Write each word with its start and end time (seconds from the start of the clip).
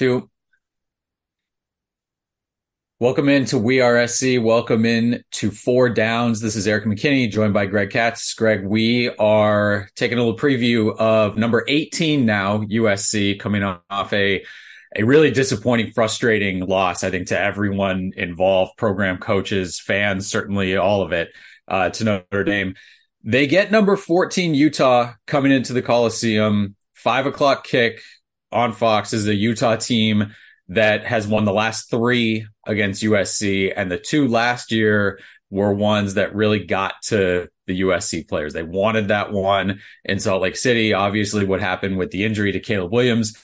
two. 0.00 0.30
Welcome 3.00 3.28
in 3.28 3.44
to 3.46 3.58
We 3.58 3.82
Are 3.82 4.06
SC. 4.08 4.38
Welcome 4.40 4.86
in 4.86 5.22
to 5.32 5.50
Four 5.50 5.90
Downs. 5.90 6.40
This 6.40 6.56
is 6.56 6.66
Erik 6.66 6.86
McKinney, 6.86 7.30
joined 7.30 7.52
by 7.52 7.66
Greg 7.66 7.90
Katz. 7.90 8.32
Greg, 8.32 8.64
we 8.64 9.10
are 9.16 9.90
taking 9.96 10.16
a 10.16 10.22
little 10.22 10.38
preview 10.38 10.96
of 10.96 11.36
number 11.36 11.66
18 11.68 12.24
now, 12.24 12.60
USC, 12.60 13.38
coming 13.38 13.62
off 13.62 14.12
a 14.14 14.42
a 14.96 15.02
really 15.02 15.30
disappointing, 15.30 15.92
frustrating 15.92 16.60
loss, 16.60 17.04
I 17.04 17.10
think, 17.10 17.28
to 17.28 17.38
everyone 17.38 18.12
involved, 18.16 18.78
program 18.78 19.18
coaches, 19.18 19.78
fans, 19.78 20.26
certainly 20.28 20.78
all 20.78 21.02
of 21.02 21.12
it, 21.12 21.28
uh, 21.68 21.90
to 21.90 22.04
Notre 22.04 22.44
Dame. 22.44 22.74
They 23.22 23.46
get 23.46 23.70
number 23.70 23.96
14 23.96 24.54
Utah 24.54 25.12
coming 25.26 25.52
into 25.52 25.74
the 25.74 25.82
Coliseum, 25.82 26.74
five 26.94 27.26
o'clock 27.26 27.64
kick 27.64 28.00
on 28.52 28.72
Fox 28.72 29.12
is 29.12 29.26
a 29.26 29.34
Utah 29.34 29.76
team 29.76 30.34
that 30.68 31.04
has 31.04 31.26
won 31.26 31.44
the 31.44 31.52
last 31.52 31.90
three 31.90 32.46
against 32.66 33.02
USC, 33.02 33.72
and 33.74 33.90
the 33.90 33.98
two 33.98 34.28
last 34.28 34.70
year 34.70 35.20
were 35.50 35.74
ones 35.74 36.14
that 36.14 36.34
really 36.34 36.64
got 36.64 36.94
to 37.02 37.48
the 37.66 37.80
USC 37.80 38.28
players. 38.28 38.52
They 38.52 38.62
wanted 38.62 39.08
that 39.08 39.32
one 39.32 39.80
in 40.04 40.20
Salt 40.20 40.42
Lake 40.42 40.56
City. 40.56 40.92
Obviously, 40.92 41.44
what 41.44 41.60
happened 41.60 41.98
with 41.98 42.12
the 42.12 42.24
injury 42.24 42.52
to 42.52 42.60
Caleb 42.60 42.92
Williams 42.92 43.36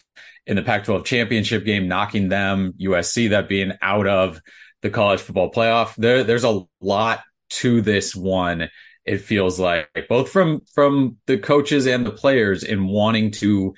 in 0.46 0.55
the 0.56 0.62
Pac 0.62 0.84
12 0.84 1.05
championship 1.05 1.65
game, 1.65 1.88
knocking 1.88 2.29
them, 2.29 2.74
USC, 2.80 3.30
that 3.30 3.48
being 3.48 3.73
out 3.82 4.07
of 4.07 4.41
the 4.82 4.91
college 4.91 5.20
football 5.20 5.51
playoff. 5.51 5.96
There, 5.96 6.23
there's 6.23 6.45
a 6.45 6.62
lot 6.80 7.20
to 7.51 7.80
this 7.80 8.15
one. 8.15 8.68
It 9.04 9.18
feels 9.18 9.59
like 9.59 9.88
both 10.09 10.30
from 10.30 10.62
from 10.74 11.18
the 11.27 11.38
coaches 11.38 11.87
and 11.87 12.04
the 12.04 12.10
players 12.10 12.65
in 12.65 12.87
wanting 12.87 13.30
to 13.32 13.74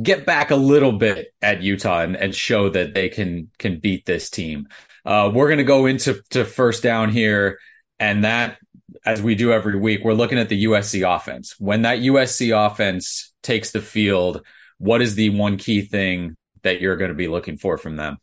get 0.00 0.26
back 0.26 0.50
a 0.50 0.56
little 0.56 0.92
bit 0.92 1.34
at 1.40 1.62
Utah 1.62 2.00
and, 2.00 2.16
and 2.16 2.34
show 2.34 2.68
that 2.70 2.94
they 2.94 3.08
can 3.08 3.50
can 3.58 3.78
beat 3.78 4.06
this 4.06 4.30
team. 4.30 4.68
Uh, 5.04 5.30
we're 5.32 5.48
going 5.48 5.58
to 5.58 5.64
go 5.64 5.86
into 5.86 6.20
to 6.30 6.44
first 6.44 6.82
down 6.82 7.10
here, 7.10 7.58
and 7.98 8.24
that 8.24 8.58
as 9.04 9.22
we 9.22 9.34
do 9.34 9.52
every 9.52 9.78
week, 9.78 10.04
we're 10.04 10.14
looking 10.14 10.38
at 10.38 10.48
the 10.48 10.64
USC 10.64 11.16
offense. 11.16 11.54
When 11.58 11.82
that 11.82 12.00
USC 12.00 12.54
offense 12.66 13.32
takes 13.42 13.70
the 13.70 13.80
field, 13.80 14.42
what 14.78 15.02
is 15.02 15.14
the 15.14 15.30
one 15.30 15.56
key 15.56 15.82
thing 15.82 16.36
that 16.62 16.80
you're 16.80 16.96
going 16.96 17.10
to 17.10 17.14
be 17.14 17.28
looking 17.28 17.56
for 17.56 17.78
from 17.78 17.96
them? 17.96 18.18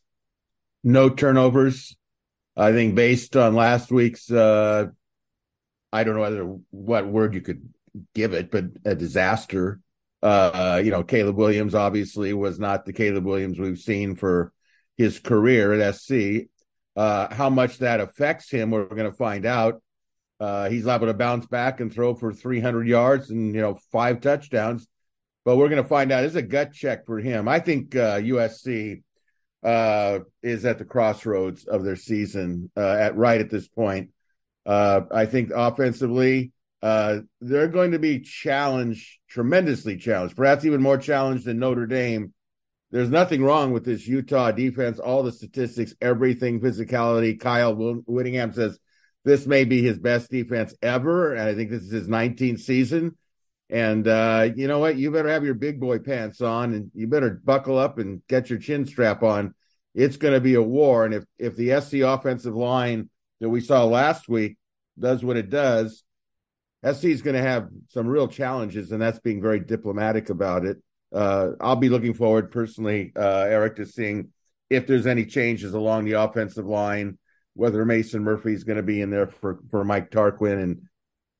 No 0.84 1.09
turnovers. 1.09 1.95
I 2.56 2.72
think 2.72 2.95
based 2.95 3.36
on 3.36 3.56
last 3.56 3.92
week's, 3.92 4.30
uh, 4.30 4.88
I 5.92 6.03
don't 6.03 6.16
know 6.16 6.22
whether 6.22 6.56
what 6.69 7.08
word 7.08 7.34
you 7.34 7.42
could 7.42 7.69
give 8.14 8.34
it, 8.34 8.52
but 8.52 8.66
a 8.86 8.95
disaster. 8.95 9.80
Uh, 10.23 10.81
you 10.81 10.89
know, 10.89 11.03
Caleb 11.03 11.35
Williams 11.35 11.75
obviously 11.75 12.33
was 12.33 12.57
not 12.57 12.85
the 12.85 12.93
Caleb 12.93 13.25
Williams 13.25 13.59
we've 13.59 13.77
seen 13.77 14.16
for 14.16 14.53
his 14.95 15.19
career 15.19 15.73
at 15.73 15.95
SC. 15.95 16.47
Uh, 16.95 17.33
how 17.33 17.49
much 17.49 17.79
that 17.79 17.99
affects 17.99 18.49
him, 18.49 18.71
we're 18.71 18.85
going 18.85 19.09
to 19.09 19.17
find 19.17 19.45
out. 19.45 19.81
Uh, 20.39 20.69
he's 20.69 20.85
liable 20.85 21.07
to 21.07 21.13
bounce 21.13 21.45
back 21.47 21.81
and 21.81 21.94
throw 21.94 22.16
for 22.16 22.31
300 22.31 22.88
yards 22.88 23.31
and 23.31 23.53
you 23.53 23.61
know 23.61 23.77
five 23.91 24.21
touchdowns, 24.21 24.88
but 25.44 25.57
we're 25.57 25.69
going 25.69 25.83
to 25.83 25.88
find 25.88 26.09
out. 26.11 26.23
It's 26.23 26.35
a 26.35 26.41
gut 26.41 26.71
check 26.71 27.05
for 27.05 27.19
him. 27.19 27.49
I 27.49 27.59
think 27.59 27.89
USC 27.91 29.03
uh, 29.63 29.67
uh, 29.67 30.19
is 30.41 30.66
at 30.66 30.77
the 30.77 30.85
crossroads 30.85 31.66
of 31.66 31.83
their 31.83 31.95
season 31.97 32.71
uh, 32.77 32.94
at 32.94 33.17
right 33.17 33.41
at 33.41 33.49
this 33.49 33.67
point. 33.67 34.11
I 34.66 35.25
think 35.25 35.51
offensively, 35.53 36.53
uh, 36.84 37.22
they're 37.39 37.70
going 37.70 37.92
to 37.92 38.00
be 38.00 38.20
challenged, 38.20 39.09
tremendously 39.30 39.95
challenged, 39.95 40.36
perhaps 40.36 40.66
even 40.66 40.81
more 40.81 40.98
challenged 40.98 41.45
than 41.45 41.58
Notre 41.58 41.88
Dame. 41.88 42.34
There's 42.92 43.09
nothing 43.09 43.42
wrong 43.42 43.72
with 43.72 43.86
this 43.86 44.06
Utah 44.06 44.52
defense, 44.52 45.00
all 45.00 45.23
the 45.23 45.31
statistics, 45.31 45.95
everything, 46.02 46.59
physicality. 46.59 47.40
Kyle 47.40 47.73
Whittingham 47.73 48.52
says 48.52 48.78
this 49.23 49.48
may 49.48 49.64
be 49.64 49.81
his 49.81 49.98
best 49.98 50.30
defense 50.30 50.75
ever. 50.81 51.34
And 51.34 51.47
I 51.47 51.56
think 51.56 51.72
this 51.72 51.84
is 51.84 51.91
his 51.91 52.09
19th 52.09 52.59
season. 52.59 53.18
And 53.69 54.06
uh, 54.06 54.50
you 54.53 54.68
know 54.68 54.80
what? 54.80 54.97
You 54.97 55.09
better 55.09 55.30
have 55.30 55.46
your 55.46 55.53
big 55.53 55.80
boy 55.80 56.00
pants 56.00 56.41
on 56.41 56.74
and 56.74 56.91
you 56.94 57.07
better 57.07 57.41
buckle 57.44 57.78
up 57.78 57.97
and 57.97 58.22
get 58.28 58.50
your 58.50 58.59
chin 58.59 58.86
strap 58.86 59.24
on. 59.24 59.56
It's 59.96 60.18
going 60.18 60.34
to 60.34 60.41
be 60.41 60.56
a 60.56 60.62
war. 60.62 61.06
And 61.06 61.13
if, 61.13 61.24
if 61.40 61.56
the 61.56 61.80
SC 61.80 62.06
offensive 62.06 62.56
line 62.56 63.09
that 63.40 63.47
we 63.47 63.62
saw 63.62 63.86
last 63.86 64.28
week 64.28 64.57
does 65.00 65.24
what 65.24 65.38
it 65.38 65.50
does, 65.50 66.03
SC 66.83 67.05
is 67.05 67.21
going 67.21 67.35
to 67.35 67.41
have 67.41 67.69
some 67.89 68.07
real 68.07 68.27
challenges, 68.27 68.91
and 68.91 69.01
that's 69.01 69.19
being 69.19 69.41
very 69.41 69.59
diplomatic 69.59 70.29
about 70.29 70.66
it. 70.66 70.77
Uh, 71.13 71.51
I'll 71.61 71.75
be 71.75 71.89
looking 71.89 72.13
forward 72.13 72.51
personally, 72.51 73.13
uh, 73.16 73.45
Erik, 73.47 73.77
to 73.77 73.85
seeing 73.85 74.29
if 74.69 74.88
there's 74.88 75.07
any 75.07 75.25
changes 75.25 75.73
along 75.73 76.05
the 76.05 76.13
offensive 76.13 76.66
line, 76.66 77.17
whether 77.53 77.85
Mason 77.85 78.23
Murphy 78.23 78.53
is 78.53 78.63
going 78.63 78.77
to 78.77 78.83
be 78.83 79.01
in 79.01 79.11
there 79.11 79.27
for, 79.27 79.59
for 79.69 79.85
Mike 79.85 80.09
Tarquin, 80.09 80.61
and 80.61 80.81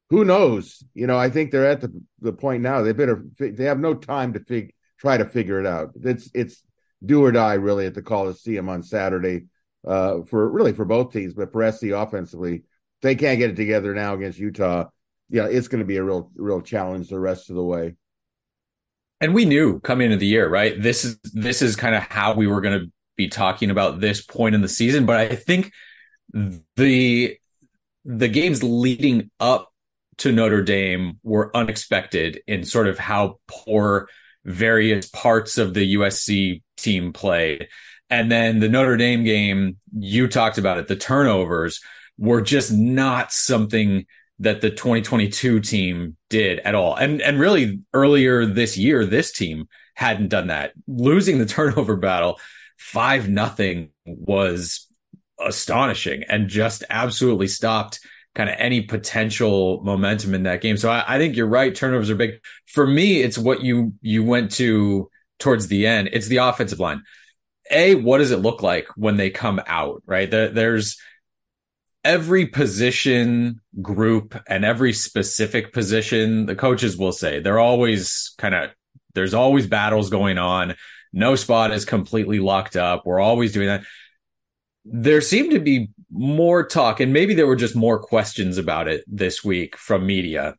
who 0.10 0.24
knows? 0.24 0.84
You 0.94 1.08
know, 1.08 1.18
I 1.18 1.30
think 1.30 1.52
they're 1.52 1.66
at 1.66 1.82
the, 1.82 1.92
the 2.22 2.34
point 2.34 2.62
now 2.62 2.84
they 2.84 2.94
better 2.94 3.26
they 3.40 3.66
have 3.66 3.80
no 3.80 3.96
time 3.96 4.34
to 4.34 4.40
fig, 4.40 4.74
try 5.00 5.18
to 5.18 5.26
figure 5.26 5.60
it 5.60 5.66
out. 5.66 5.92
It's 5.96 6.30
it's 6.36 6.62
do 7.04 7.24
or 7.24 7.32
die 7.32 7.56
really 7.56 7.88
at 7.88 7.96
the 7.96 8.02
Coliseum 8.02 8.70
on 8.70 8.84
Saturday 8.84 9.48
uh, 9.86 10.22
for 10.22 10.48
really 10.50 10.74
for 10.74 10.86
both 10.86 11.12
teams, 11.12 11.34
but 11.34 11.52
for 11.52 11.70
SC 11.72 11.86
offensively, 11.86 12.64
they 13.02 13.16
can't 13.16 13.40
get 13.40 13.50
it 13.50 13.56
together 13.56 13.94
now 13.96 14.14
against 14.14 14.38
Utah 14.38 14.86
yeah, 15.30 15.46
it's 15.46 15.68
going 15.68 15.80
to 15.80 15.86
be 15.86 15.98
a 15.98 16.04
real, 16.04 16.32
real 16.36 16.62
challenge 16.62 17.10
the 17.10 17.20
rest 17.20 17.50
of 17.50 17.56
the 17.56 17.64
way. 17.64 17.96
And 19.22 19.34
we 19.34 19.46
knew 19.46 19.80
coming 19.80 20.06
into 20.06 20.18
the 20.18 20.28
year, 20.28 20.50
right? 20.50 20.80
This 20.82 21.06
is 21.06 21.18
this 21.34 21.62
is 21.62 21.76
kind 21.76 21.96
of 21.96 22.04
how 22.04 22.34
we 22.34 22.46
were 22.46 22.62
going 22.62 22.80
to 22.80 22.92
be 23.16 23.30
talking 23.30 23.70
about 23.70 24.02
this 24.02 24.22
point 24.22 24.54
in 24.54 24.62
the 24.62 24.68
season. 24.68 25.06
But 25.06 25.18
I 25.18 25.36
think 25.36 25.72
the 26.76 27.38
the 28.06 28.28
games 28.28 28.64
leading 28.64 29.32
up 29.40 29.72
to 30.18 30.32
Notre 30.32 30.62
Dame 30.62 31.20
were 31.24 31.56
unexpected 31.56 32.42
in 32.48 32.66
sort 32.66 32.88
of 32.88 33.00
how 33.00 33.40
poor 33.48 34.10
various 34.46 35.10
parts 35.10 35.58
of 35.58 35.74
the 35.74 35.96
USC 35.96 36.62
team 36.78 37.14
played. 37.14 37.68
And 38.10 38.32
then 38.32 38.60
the 38.60 38.70
Notre 38.70 38.98
Dame 38.98 39.24
game, 39.24 39.78
you 39.98 40.28
talked 40.28 40.58
about 40.58 40.78
it, 40.78 40.88
the 40.88 40.96
turnovers 40.96 41.80
were 42.18 42.42
just 42.42 42.72
not 42.72 43.32
something 43.32 44.06
that 44.44 44.62
the 44.62 44.70
2022 44.70 45.60
team 45.60 46.16
did 46.30 46.60
at 46.60 46.76
all. 46.76 46.96
And 46.96 47.22
and 47.22 47.40
really 47.40 47.82
earlier 47.94 48.46
this 48.46 48.78
year, 48.78 49.06
this 49.06 49.32
team 49.32 49.68
hadn't 49.96 50.30
done 50.30 50.48
that. 50.48 50.74
Losing 50.88 51.40
the 51.40 51.46
turnover 51.48 51.96
battle 51.96 52.40
five 52.78 53.30
nothing 53.30 53.90
was 54.06 54.88
astonishing 55.40 56.24
and 56.28 56.50
just 56.50 56.84
absolutely 56.90 57.48
stopped 57.48 58.00
kind 58.36 58.50
of 58.50 58.56
any 58.58 58.82
potential 58.82 59.82
momentum 59.84 60.34
in 60.34 60.44
that 60.44 60.62
game. 60.62 60.76
So 60.76 60.90
I, 60.90 61.16
I 61.16 61.18
think 61.18 61.36
you're 61.36 61.48
right. 61.48 61.74
Turnovers 61.74 62.10
are 62.10 62.16
big. 62.16 62.40
For 62.66 62.86
me, 62.86 63.22
it's 63.22 63.38
what 63.38 63.62
you 63.62 63.94
you 64.02 64.24
went 64.24 64.52
to 64.54 65.10
towards 65.40 65.68
the 65.68 65.88
end. 65.88 66.10
It's 66.12 66.28
the 66.28 66.38
offensive 66.38 66.80
line. 66.80 67.04
A, 67.72 67.96
what 67.96 68.18
does 68.18 68.32
it 68.32 68.38
look 68.38 68.62
like 68.62 68.88
when 68.96 69.18
they 69.18 69.30
come 69.30 69.62
out? 69.66 70.04
Right 70.06 70.30
there, 70.30 70.50
there's 70.50 70.98
every 72.04 72.46
position 72.46 73.62
group 73.82 74.40
and 74.48 74.66
every 74.66 74.94
specific 74.94 75.74
position, 75.74 76.46
the 76.46 76.56
coaches 76.56 76.98
will 76.98 77.12
say 77.12 77.40
they're 77.40 77.60
always 77.60 78.34
kind 78.38 78.56
of, 78.56 78.72
there's 79.14 79.34
always 79.34 79.68
battles 79.68 80.10
going 80.10 80.38
on. 80.38 80.76
No 81.14 81.36
spot 81.36 81.72
is 81.72 81.86
completely 81.86 82.40
locked 82.40 82.76
up. 82.76 83.04
We're 83.06 83.20
always 83.20 83.54
doing 83.54 83.68
that. 83.68 83.84
There 84.86 85.22
seemed 85.22 85.52
to 85.52 85.60
be 85.60 85.90
more 86.12 86.66
talk, 86.66 87.00
and 87.00 87.14
maybe 87.14 87.34
there 87.34 87.48
were 87.48 87.56
just 87.56 87.76
more 87.76 88.00
questions 88.00 88.58
about 88.58 88.88
it 88.88 89.04
this 89.08 89.44
week 89.44 89.78
from 89.78 90.06
media. 90.06 90.56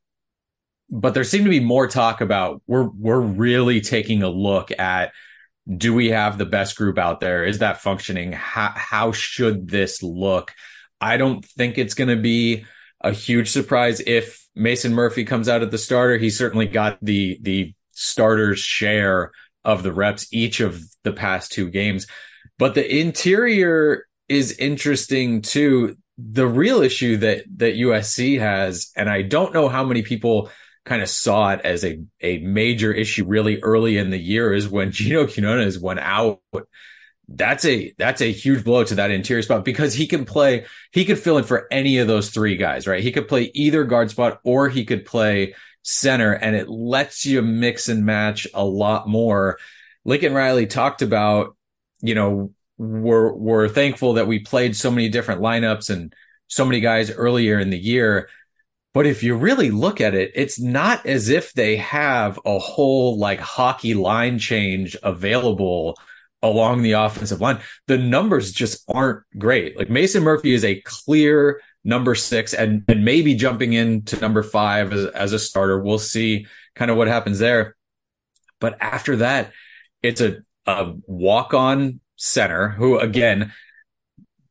But 0.90 1.14
there 1.14 1.24
seemed 1.24 1.44
to 1.44 1.50
be 1.50 1.60
more 1.60 1.88
talk 1.88 2.20
about 2.20 2.62
we're 2.66 2.88
we're 2.88 3.20
really 3.20 3.80
taking 3.80 4.22
a 4.22 4.28
look 4.28 4.70
at 4.78 5.12
do 5.76 5.94
we 5.94 6.10
have 6.10 6.36
the 6.38 6.46
best 6.46 6.76
group 6.76 6.98
out 6.98 7.20
there? 7.20 7.44
Is 7.44 7.58
that 7.58 7.80
functioning? 7.80 8.32
How 8.32 8.72
how 8.74 9.12
should 9.12 9.68
this 9.68 10.02
look? 10.02 10.52
I 11.00 11.16
don't 11.16 11.44
think 11.44 11.78
it's 11.78 11.94
going 11.94 12.08
to 12.08 12.20
be 12.20 12.64
a 13.00 13.12
huge 13.12 13.50
surprise 13.50 14.00
if 14.06 14.44
Mason 14.54 14.94
Murphy 14.94 15.24
comes 15.24 15.48
out 15.48 15.62
at 15.62 15.70
the 15.70 15.78
starter. 15.78 16.16
He 16.16 16.30
certainly 16.30 16.66
got 16.66 16.98
the 17.02 17.38
the 17.42 17.74
starter's 17.90 18.60
share 18.60 19.32
of 19.64 19.82
the 19.82 19.92
reps 19.92 20.32
each 20.32 20.60
of 20.60 20.82
the 21.02 21.12
past 21.12 21.52
two 21.52 21.70
games. 21.70 22.06
But 22.58 22.74
the 22.74 23.00
interior 23.00 24.06
is 24.28 24.52
interesting 24.58 25.42
too. 25.42 25.96
The 26.16 26.46
real 26.46 26.82
issue 26.82 27.16
that 27.18 27.44
that 27.56 27.74
USC 27.74 28.38
has, 28.38 28.90
and 28.96 29.10
I 29.10 29.22
don't 29.22 29.52
know 29.52 29.68
how 29.68 29.84
many 29.84 30.02
people 30.02 30.50
kind 30.84 31.02
of 31.02 31.08
saw 31.08 31.50
it 31.50 31.60
as 31.64 31.84
a 31.84 32.00
a 32.20 32.38
major 32.38 32.92
issue 32.92 33.24
really 33.24 33.60
early 33.62 33.96
in 33.96 34.10
the 34.10 34.18
year, 34.18 34.52
is 34.52 34.68
when 34.68 34.92
Gino 34.92 35.26
Quinones 35.26 35.78
went 35.78 36.00
out 36.00 36.40
that's 37.28 37.64
a 37.64 37.92
that's 37.96 38.20
a 38.20 38.32
huge 38.32 38.64
blow 38.64 38.84
to 38.84 38.94
that 38.96 39.10
interior 39.10 39.42
spot 39.42 39.64
because 39.64 39.94
he 39.94 40.06
can 40.06 40.24
play 40.24 40.66
he 40.92 41.04
could 41.04 41.18
fill 41.18 41.38
in 41.38 41.44
for 41.44 41.66
any 41.70 41.98
of 41.98 42.06
those 42.06 42.30
three 42.30 42.56
guys 42.56 42.86
right 42.86 43.02
he 43.02 43.12
could 43.12 43.26
play 43.26 43.50
either 43.54 43.84
guard 43.84 44.10
spot 44.10 44.40
or 44.44 44.68
he 44.68 44.84
could 44.84 45.06
play 45.06 45.54
center 45.82 46.32
and 46.32 46.54
it 46.54 46.68
lets 46.68 47.24
you 47.24 47.40
mix 47.40 47.88
and 47.88 48.04
match 48.04 48.46
a 48.52 48.64
lot 48.64 49.08
more 49.08 49.58
lincoln 50.04 50.34
riley 50.34 50.66
talked 50.66 51.00
about 51.00 51.56
you 52.04 52.14
know, 52.14 52.52
we're 52.76 53.32
we're 53.32 53.68
thankful 53.68 54.14
that 54.14 54.26
we 54.26 54.40
played 54.40 54.76
so 54.76 54.90
many 54.90 55.08
different 55.08 55.40
lineups 55.40 55.88
and 55.88 56.14
so 56.48 56.66
many 56.66 56.80
guys 56.80 57.10
earlier 57.10 57.58
in 57.58 57.70
the 57.70 57.78
year. 57.78 58.28
But 58.92 59.06
if 59.06 59.22
you 59.22 59.36
really 59.36 59.70
look 59.70 60.02
at 60.02 60.14
it, 60.14 60.32
it's 60.34 60.60
not 60.60 61.06
as 61.06 61.30
if 61.30 61.54
they 61.54 61.76
have 61.78 62.38
a 62.44 62.58
whole 62.58 63.18
like 63.18 63.40
hockey 63.40 63.94
line 63.94 64.38
change 64.38 64.96
available 65.02 65.98
along 66.44 66.82
the 66.82 66.92
offensive 66.92 67.40
line. 67.40 67.58
The 67.88 67.98
numbers 67.98 68.52
just 68.52 68.84
aren't 68.88 69.24
great. 69.36 69.76
Like 69.78 69.88
Mason 69.88 70.22
Murphy 70.22 70.52
is 70.52 70.64
a 70.64 70.80
clear 70.82 71.60
number 71.82 72.14
six 72.14 72.52
and, 72.52 72.84
and 72.86 73.04
maybe 73.04 73.34
jumping 73.34 73.72
into 73.72 74.20
number 74.20 74.42
five 74.42 74.92
as, 74.92 75.06
as 75.06 75.32
a 75.32 75.38
starter. 75.38 75.82
We'll 75.82 75.98
see 75.98 76.46
kind 76.76 76.90
of 76.90 76.98
what 76.98 77.08
happens 77.08 77.38
there. 77.38 77.76
But 78.60 78.76
after 78.80 79.16
that, 79.16 79.52
it's 80.02 80.20
a, 80.20 80.42
a 80.66 80.92
walk 81.06 81.54
on 81.54 82.00
center 82.16 82.68
who 82.68 82.98
again, 82.98 83.52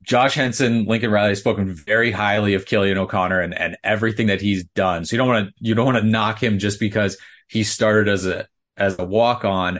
Josh 0.01 0.33
Henson, 0.33 0.85
Lincoln 0.85 1.11
Riley 1.11 1.29
has 1.29 1.39
spoken 1.39 1.73
very 1.73 2.11
highly 2.11 2.55
of 2.55 2.65
Killian 2.65 2.97
O'Connor 2.97 3.39
and, 3.39 3.53
and 3.57 3.77
everything 3.83 4.27
that 4.27 4.41
he's 4.41 4.65
done. 4.75 5.05
So 5.05 5.15
you 5.15 5.17
don't 5.19 5.27
want 5.27 5.47
to, 5.47 5.53
you 5.59 5.75
don't 5.75 5.85
want 5.85 5.97
to 5.99 6.03
knock 6.03 6.41
him 6.41 6.59
just 6.59 6.79
because 6.79 7.17
he 7.47 7.63
started 7.63 8.09
as 8.09 8.25
a, 8.25 8.47
as 8.75 8.97
a 8.97 9.05
walk 9.05 9.45
on 9.45 9.79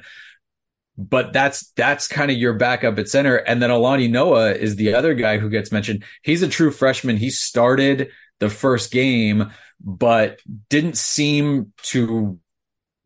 but 0.98 1.34
that's 1.34 1.72
that's 1.72 2.07
kind 2.07 2.30
of 2.30 2.38
your 2.38 2.54
backup 2.54 3.00
at 3.00 3.10
center. 3.10 3.38
And 3.38 3.62
then 3.62 3.72
Alani 3.72 4.07
Noa 4.07 4.54
is 4.54 4.75
the 4.75 4.94
other 4.94 5.13
guy 5.13 5.38
who 5.38 5.50
gets 5.50 5.72
mentioned. 5.72 6.04
He's 6.22 6.44
a 6.44 6.48
true 6.48 6.72
freshman. 6.72 7.18
He 7.18 7.30
started 7.30 8.10
the 8.40 8.50
first 8.50 8.92
game, 8.92 9.51
but 9.80 10.40
didn't 10.69 10.98
seem 10.98 11.74
to 11.84 12.40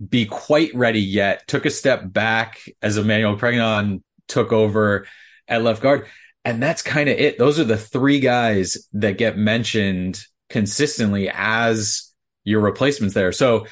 be 0.06 0.26
quite 0.26 0.74
ready 0.76 1.02
yet. 1.02 1.48
Took 1.48 1.66
a 1.66 1.72
step 1.72 2.02
back 2.12 2.60
as 2.82 2.98
Emmanuel 2.98 3.38
Pregnon 3.38 4.02
took 4.28 4.52
over 4.52 5.08
at 5.48 5.64
left 5.64 5.82
guard. 5.82 6.08
And 6.46 6.62
that's 6.62 6.82
kind 6.82 7.10
of 7.10 7.18
it. 7.18 7.38
Those 7.38 7.60
are 7.60 7.66
the 7.66 7.78
three 7.78 8.20
guys 8.20 8.88
that 8.94 9.18
get 9.18 9.38
mentioned 9.38 10.22
consistently 10.50 11.30
as 11.34 12.14
your 12.44 12.62
replacements 12.62 13.14
there. 13.14 13.32
So 13.32 13.68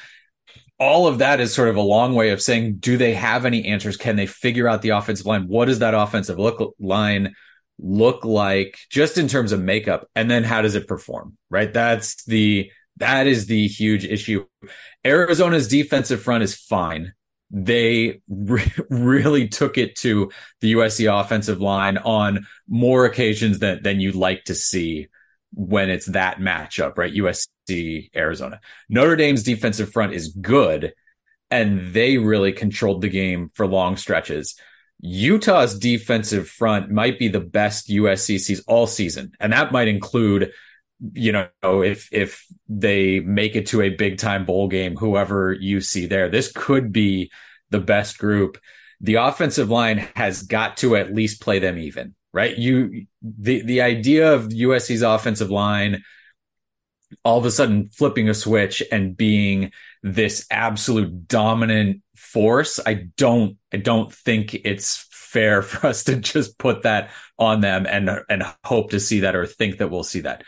all 0.78 1.06
of 1.06 1.18
that 1.18 1.40
is 1.40 1.54
sort 1.54 1.68
of 1.68 1.76
a 1.76 1.80
long 1.80 2.14
way 2.14 2.30
of 2.30 2.42
saying, 2.42 2.76
do 2.76 2.96
they 2.96 3.14
have 3.14 3.44
any 3.46 3.64
answers? 3.66 3.96
Can 3.96 4.16
they 4.16 4.26
figure 4.26 4.68
out 4.68 4.82
the 4.82 4.90
offensive 4.90 5.26
line? 5.26 5.48
What 5.48 5.66
does 5.66 5.78
that 5.78 5.94
offensive 5.94 6.38
look 6.38 6.74
line 6.78 7.34
look 7.78 8.24
like 8.24 8.78
just 8.90 9.16
in 9.16 9.28
terms 9.28 9.52
of 9.52 9.60
makeup? 9.60 10.08
And 10.14 10.30
then 10.30 10.44
how 10.44 10.62
does 10.62 10.74
it 10.74 10.86
perform? 10.86 11.36
Right. 11.50 11.72
That's 11.72 12.24
the, 12.24 12.70
that 12.98 13.26
is 13.26 13.46
the 13.46 13.66
huge 13.68 14.04
issue. 14.04 14.46
Arizona's 15.04 15.68
defensive 15.68 16.22
front 16.22 16.44
is 16.44 16.54
fine. 16.54 17.14
They 17.50 18.20
re- 18.28 18.72
really 18.90 19.48
took 19.48 19.78
it 19.78 19.96
to 19.96 20.30
the 20.60 20.74
USC 20.74 21.20
offensive 21.20 21.60
line 21.60 21.96
on 21.96 22.46
more 22.68 23.06
occasions 23.06 23.60
than, 23.60 23.82
than 23.82 24.00
you'd 24.00 24.14
like 24.14 24.44
to 24.44 24.54
see 24.54 25.08
when 25.56 25.88
it's 25.88 26.06
that 26.06 26.38
matchup, 26.38 26.98
right? 26.98 27.14
USC, 27.14 28.10
Arizona. 28.14 28.60
Notre 28.90 29.16
Dame's 29.16 29.42
defensive 29.42 29.90
front 29.90 30.12
is 30.12 30.28
good, 30.28 30.92
and 31.50 31.94
they 31.94 32.18
really 32.18 32.52
controlled 32.52 33.00
the 33.00 33.08
game 33.08 33.48
for 33.54 33.66
long 33.66 33.96
stretches. 33.96 34.60
Utah's 35.00 35.78
defensive 35.78 36.46
front 36.46 36.90
might 36.90 37.18
be 37.18 37.28
the 37.28 37.40
best 37.40 37.88
USC 37.88 38.38
sees 38.38 38.60
all 38.66 38.86
season, 38.86 39.32
and 39.40 39.54
that 39.54 39.72
might 39.72 39.88
include, 39.88 40.52
you 41.14 41.32
know, 41.32 41.48
if 41.62 42.10
if 42.12 42.44
they 42.68 43.20
make 43.20 43.56
it 43.56 43.66
to 43.68 43.80
a 43.80 43.88
big 43.88 44.18
time 44.18 44.44
bowl 44.44 44.68
game, 44.68 44.94
whoever 44.94 45.54
you 45.54 45.80
see 45.80 46.04
there, 46.04 46.28
this 46.28 46.52
could 46.52 46.92
be 46.92 47.30
the 47.70 47.80
best 47.80 48.18
group. 48.18 48.58
The 49.00 49.14
offensive 49.14 49.70
line 49.70 50.06
has 50.16 50.42
got 50.42 50.76
to 50.78 50.96
at 50.96 51.14
least 51.14 51.40
play 51.40 51.60
them 51.60 51.78
even 51.78 52.14
right? 52.36 52.56
You 52.56 53.06
the 53.22 53.62
the 53.62 53.80
idea 53.80 54.34
of 54.34 54.48
USC's 54.48 55.00
offensive 55.00 55.50
line 55.50 56.04
all 57.24 57.38
of 57.38 57.46
a 57.46 57.50
sudden 57.50 57.88
flipping 57.88 58.28
a 58.28 58.34
switch 58.34 58.82
and 58.92 59.16
being 59.16 59.72
this 60.02 60.46
absolute 60.50 61.28
dominant 61.28 62.02
force. 62.14 62.78
I 62.84 63.08
don't 63.16 63.56
I 63.72 63.78
don't 63.78 64.12
think 64.12 64.54
it's 64.54 65.06
fair 65.10 65.62
for 65.62 65.86
us 65.86 66.04
to 66.04 66.16
just 66.16 66.58
put 66.58 66.82
that 66.82 67.10
on 67.38 67.62
them 67.62 67.86
and 67.86 68.10
and 68.28 68.44
hope 68.62 68.90
to 68.90 69.00
see 69.00 69.20
that 69.20 69.34
or 69.34 69.46
think 69.46 69.78
that 69.78 69.90
we'll 69.90 70.04
see 70.04 70.20
that. 70.20 70.44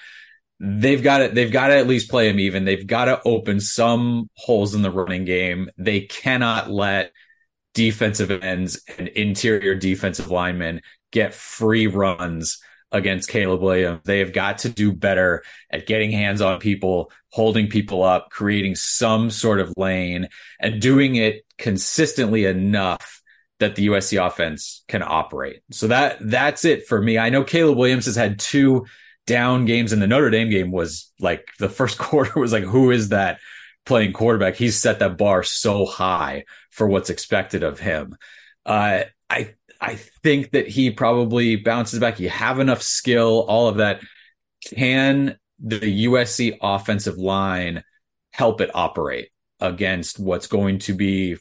They've 0.61 1.03
got 1.03 1.23
it. 1.23 1.35
They've 1.35 1.53
got 1.53 1.69
to 1.69 1.79
at 1.79 1.87
least 1.87 2.11
play 2.11 2.29
them 2.29 2.41
even. 2.41 2.67
They've 2.67 2.87
got 2.87 3.07
to 3.07 3.23
open 3.25 3.61
some 3.61 4.29
holes 4.35 4.75
in 4.75 4.83
the 4.83 4.91
running 4.91 5.25
game. 5.25 5.71
They 5.79 6.01
cannot 6.03 6.69
let 6.69 7.13
defensive 7.75 8.31
ends 8.31 8.83
and 8.99 9.07
interior 9.07 9.77
defensive 9.77 10.33
linemen 10.33 10.81
get 11.11 11.35
free 11.35 11.87
runs 11.87 12.61
against 12.91 13.29
Caleb 13.29 13.61
Williams. 13.61 14.01
They 14.05 14.21
have 14.21 14.33
got 14.33 14.59
to 14.59 14.69
do 14.69 14.93
better 14.93 15.43
at 15.71 15.87
getting 15.87 16.11
hands 16.11 16.41
on 16.41 16.59
people, 16.59 17.11
holding 17.31 17.69
people 17.69 18.03
up, 18.03 18.31
creating 18.31 18.77
some 18.77 19.31
sort 19.31 19.61
of 19.61 19.75
lane, 19.77 20.29
and 20.61 20.81
doing 20.81 21.17
it 21.17 21.45
consistently 21.59 22.45
enough 22.45 23.23
that 23.59 23.75
the 23.75 23.89
USC 23.89 24.25
offense 24.25 24.85
can 24.89 25.03
operate. 25.03 25.61
So 25.71 25.89
that 25.89 26.19
that's 26.21 26.65
it 26.65 26.87
for 26.87 27.01
me. 27.01 27.19
I 27.19 27.31
know 27.31 27.45
Caleb 27.45 27.77
Williams 27.77 28.07
has 28.07 28.17
had 28.17 28.39
two 28.39 28.87
down 29.27 29.67
games 29.67 29.93
and 29.93 30.01
the 30.01 30.07
Notre 30.07 30.31
Dame 30.31 30.49
game 30.49 30.71
was 30.71 31.13
like 31.21 31.49
the 31.59 31.69
first 31.69 31.99
quarter 31.99 32.39
was 32.39 32.53
like 32.53 32.65
who 32.65 32.91
is 32.91 33.11
that 33.11 33.41
playing 33.85 34.13
quarterback? 34.13 34.55
He's 34.55 34.81
set 34.81 35.01
that 35.01 35.19
bar 35.19 35.43
so 35.43 35.87
high 35.87 36.45
for 36.71 36.87
what's 36.87 37.11
expected 37.11 37.63
of 37.63 37.81
him. 37.81 38.17
Uh, 38.65 39.05
I 39.29 39.55
I 39.81 39.95
think 39.95 40.51
that 40.53 40.69
he 40.69 40.91
probably 40.91 41.57
bounces 41.57 42.01
back. 42.01 42.19
You 42.19 42.29
have 42.31 42.59
enough 42.59 42.83
skill, 42.83 43.45
all 43.49 43.69
of 43.69 43.77
that. 43.77 44.01
Can 44.65 45.39
the 45.61 46.07
USC 46.07 46.59
offensive 46.61 47.17
line 47.17 47.85
help 48.33 48.61
it 48.61 48.71
operate 48.75 49.31
against 49.61 50.19
what's 50.19 50.47
going 50.47 50.79
to 50.81 50.95
be 50.95 51.37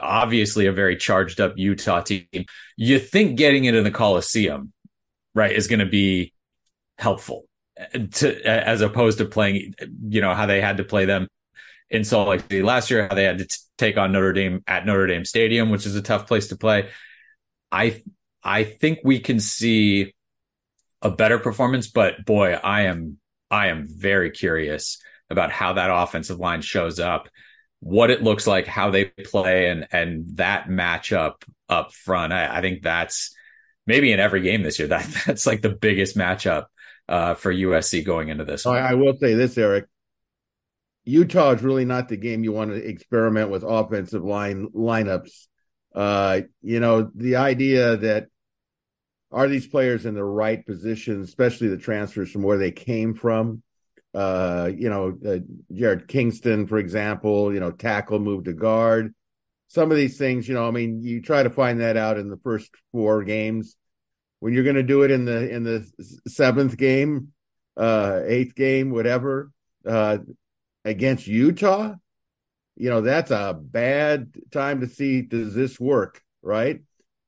obviously 0.00 0.66
a 0.66 0.72
very 0.72 0.96
charged 0.96 1.40
up 1.40 1.54
Utah 1.56 2.00
team? 2.00 2.26
You 2.76 2.98
think 2.98 3.36
getting 3.36 3.66
it 3.66 3.74
in 3.74 3.84
the 3.84 3.90
Coliseum, 3.90 4.72
right, 5.34 5.52
is 5.52 5.66
going 5.66 5.80
to 5.80 5.86
be 5.86 6.32
helpful 6.98 7.44
eh, 7.76 8.06
to 8.12 8.42
eh, 8.46 8.62
as 8.64 8.80
opposed 8.80 9.18
to 9.18 9.26
playing, 9.26 9.74
you 10.08 10.22
know, 10.22 10.34
how 10.34 10.46
they 10.46 10.60
had 10.60 10.78
to 10.78 10.84
play 10.84 11.04
them 11.04 11.28
in 11.90 12.02
Salt 12.02 12.28
Lake 12.28 12.40
City 12.40 12.62
last 12.62 12.90
year, 12.90 13.08
how 13.08 13.14
they 13.14 13.24
had 13.24 13.38
to 13.38 13.46
t- 13.46 13.56
take 13.76 13.98
on 13.98 14.10
Notre 14.12 14.32
Dame 14.32 14.62
at 14.66 14.86
Notre 14.86 15.06
Dame 15.06 15.24
Stadium, 15.26 15.70
which 15.70 15.84
is 15.84 15.96
a 15.96 16.02
tough 16.02 16.26
place 16.26 16.48
to 16.48 16.56
play. 16.56 16.88
I 17.74 18.02
I 18.42 18.64
think 18.64 19.00
we 19.02 19.18
can 19.18 19.40
see 19.40 20.14
a 21.02 21.10
better 21.10 21.38
performance, 21.38 21.88
but 21.88 22.24
boy, 22.24 22.52
I 22.52 22.82
am 22.82 23.18
I 23.50 23.68
am 23.68 23.86
very 23.88 24.30
curious 24.30 25.02
about 25.28 25.50
how 25.50 25.72
that 25.74 25.90
offensive 25.90 26.38
line 26.38 26.62
shows 26.62 27.00
up, 27.00 27.28
what 27.80 28.10
it 28.10 28.22
looks 28.22 28.46
like, 28.46 28.66
how 28.66 28.90
they 28.90 29.06
play, 29.06 29.68
and 29.70 29.88
and 29.90 30.36
that 30.36 30.68
matchup 30.68 31.42
up 31.68 31.92
front. 31.92 32.32
I, 32.32 32.58
I 32.58 32.60
think 32.60 32.82
that's 32.82 33.34
maybe 33.86 34.12
in 34.12 34.20
every 34.20 34.42
game 34.42 34.62
this 34.62 34.78
year. 34.78 34.88
That 34.88 35.06
that's 35.26 35.46
like 35.46 35.60
the 35.60 35.70
biggest 35.74 36.16
matchup 36.16 36.66
uh, 37.08 37.34
for 37.34 37.52
USC 37.52 38.04
going 38.04 38.28
into 38.28 38.44
this. 38.44 38.66
I, 38.66 38.78
I 38.78 38.94
will 38.94 39.16
say 39.16 39.34
this, 39.34 39.58
Erik. 39.58 39.86
Utah 41.06 41.50
is 41.50 41.62
really 41.62 41.84
not 41.84 42.08
the 42.08 42.16
game 42.16 42.44
you 42.44 42.52
want 42.52 42.70
to 42.70 42.76
experiment 42.76 43.50
with 43.50 43.62
offensive 43.62 44.24
line 44.24 44.68
lineups 44.74 45.48
uh, 45.94 46.40
you 46.62 46.80
know, 46.80 47.10
the 47.14 47.36
idea 47.36 47.96
that 47.96 48.28
are 49.30 49.48
these 49.48 49.66
players 49.66 50.06
in 50.06 50.14
the 50.14 50.24
right 50.24 50.64
position, 50.64 51.22
especially 51.22 51.68
the 51.68 51.76
transfers 51.76 52.30
from 52.30 52.42
where 52.42 52.58
they 52.58 52.72
came 52.72 53.14
from. 53.14 53.62
Uh, 54.14 54.70
you 54.76 54.88
know, 54.88 55.18
uh, 55.26 55.38
Jarrett 55.72 56.06
Kingston, 56.06 56.68
for 56.68 56.78
example, 56.78 57.52
you 57.52 57.58
know, 57.58 57.72
tackle 57.72 58.20
move 58.20 58.44
to 58.44 58.52
guard. 58.52 59.12
Some 59.66 59.90
of 59.90 59.96
these 59.96 60.16
things, 60.18 60.48
you 60.48 60.54
know, 60.54 60.68
I 60.68 60.70
mean, 60.70 61.02
you 61.02 61.20
try 61.20 61.42
to 61.42 61.50
find 61.50 61.80
that 61.80 61.96
out 61.96 62.16
in 62.16 62.28
the 62.28 62.36
first 62.36 62.70
four 62.92 63.24
games. 63.24 63.76
When 64.38 64.52
you're 64.52 64.62
going 64.62 64.76
to 64.76 64.84
do 64.84 65.02
it 65.02 65.10
in 65.10 65.24
the 65.24 65.50
in 65.50 65.64
the 65.64 65.90
seventh 66.28 66.76
game, 66.76 67.32
uh, 67.76 68.20
eighth 68.24 68.54
game, 68.54 68.90
whatever, 68.90 69.50
uh, 69.84 70.18
against 70.84 71.26
Utah, 71.26 71.94
you 72.76 72.90
know 72.90 73.00
that's 73.00 73.30
a 73.30 73.58
bad 73.58 74.32
time 74.50 74.80
to 74.80 74.88
see 74.88 75.22
does 75.22 75.54
this 75.54 75.78
work 75.78 76.22
right 76.42 76.82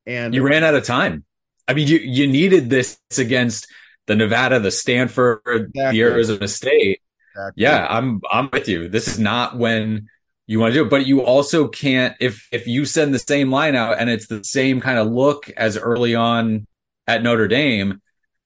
and 0.06 0.34
you 0.34 0.42
ran 0.42 0.64
out 0.64 0.74
of 0.74 0.84
time 0.84 1.24
i 1.68 1.74
mean 1.74 1.86
you 1.86 1.98
you 1.98 2.26
needed 2.26 2.68
this 2.70 2.98
against 3.18 3.68
the 4.06 4.16
nevada 4.16 4.58
the 4.60 4.70
stanford 4.70 5.40
exactly. 5.46 5.98
the 5.98 6.02
arizona 6.02 6.48
state 6.48 7.00
exactly. 7.32 7.62
yeah 7.62 7.86
i'm 7.88 8.20
i'm 8.30 8.48
with 8.52 8.68
you 8.68 8.88
this 8.88 9.08
is 9.08 9.18
not 9.18 9.56
when 9.56 10.08
you 10.46 10.60
want 10.60 10.72
to 10.72 10.80
do 10.80 10.84
it 10.84 10.90
but 10.90 11.06
you 11.06 11.22
also 11.22 11.68
can't 11.68 12.14
if 12.20 12.48
if 12.52 12.66
you 12.66 12.84
send 12.84 13.14
the 13.14 13.18
same 13.18 13.50
line 13.50 13.74
out 13.74 13.98
and 13.98 14.10
it's 14.10 14.26
the 14.26 14.42
same 14.44 14.80
kind 14.80 14.98
of 14.98 15.08
look 15.08 15.50
as 15.50 15.76
early 15.76 16.14
on 16.14 16.66
at 17.06 17.22
notre 17.22 17.48
dame 17.48 18.00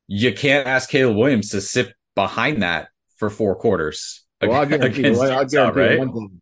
you 0.07 0.33
can't 0.33 0.67
ask 0.67 0.91
caleb 0.91 1.17
williams 1.17 1.51
to 1.51 1.61
sit 1.61 1.95
behind 2.15 2.63
that 2.63 2.89
for 3.17 3.31
four 3.31 3.55
quarters 3.55 4.25
well, 4.43 4.53
I'll 4.53 4.67
guarantee, 4.67 5.07
I'll 5.07 5.45
guarantee 5.45 5.81
right? 5.81 5.99
one 5.99 6.13
thing 6.15 6.41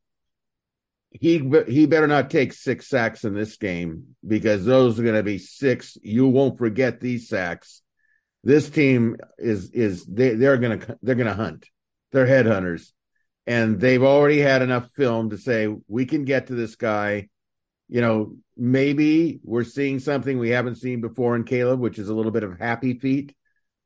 he 1.10 1.38
he 1.66 1.86
better 1.86 2.06
not 2.06 2.30
take 2.30 2.52
six 2.52 2.88
sacks 2.88 3.24
in 3.24 3.34
this 3.34 3.56
game 3.56 4.16
because 4.26 4.64
those 4.64 4.98
are 4.98 5.02
going 5.02 5.14
to 5.14 5.22
be 5.22 5.38
six. 5.38 5.96
You 6.02 6.28
won't 6.28 6.58
forget 6.58 7.00
these 7.00 7.28
sacks. 7.28 7.82
This 8.44 8.68
team 8.68 9.16
is 9.38 9.70
is 9.70 10.04
they 10.04 10.34
they're 10.34 10.58
going 10.58 10.80
to 10.80 10.98
they're 11.02 11.14
going 11.14 11.26
to 11.26 11.34
hunt. 11.34 11.66
They're 12.12 12.26
headhunters, 12.26 12.92
and 13.46 13.80
they've 13.80 14.02
already 14.02 14.38
had 14.38 14.62
enough 14.62 14.90
film 14.92 15.30
to 15.30 15.38
say 15.38 15.74
we 15.88 16.06
can 16.06 16.24
get 16.24 16.48
to 16.48 16.54
this 16.54 16.76
guy. 16.76 17.28
You 17.88 18.02
know, 18.02 18.36
maybe 18.56 19.40
we're 19.42 19.64
seeing 19.64 19.98
something 19.98 20.38
we 20.38 20.50
haven't 20.50 20.76
seen 20.76 21.00
before 21.00 21.36
in 21.36 21.44
Caleb, 21.44 21.80
which 21.80 21.98
is 21.98 22.10
a 22.10 22.14
little 22.14 22.32
bit 22.32 22.42
of 22.42 22.58
happy 22.58 22.98
feet, 22.98 23.34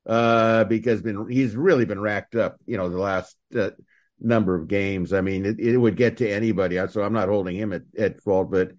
uh, 0.05 0.65
because 0.65 1.01
been 1.01 1.29
he's 1.29 1.55
really 1.55 1.85
been 1.85 2.01
racked 2.01 2.35
up. 2.35 2.57
You 2.65 2.77
know, 2.77 2.89
the 2.89 2.99
last. 2.99 3.37
Uh, 3.57 3.71
number 4.23 4.55
of 4.55 4.67
games. 4.67 5.13
I 5.13 5.21
mean, 5.21 5.45
it, 5.45 5.59
it 5.59 5.77
would 5.77 5.95
get 5.95 6.17
to 6.17 6.29
anybody. 6.29 6.79
So 6.89 7.03
I'm 7.03 7.13
not 7.13 7.29
holding 7.29 7.55
him 7.55 7.73
at, 7.73 7.83
at 7.97 8.21
fault, 8.21 8.49
but 8.51 8.71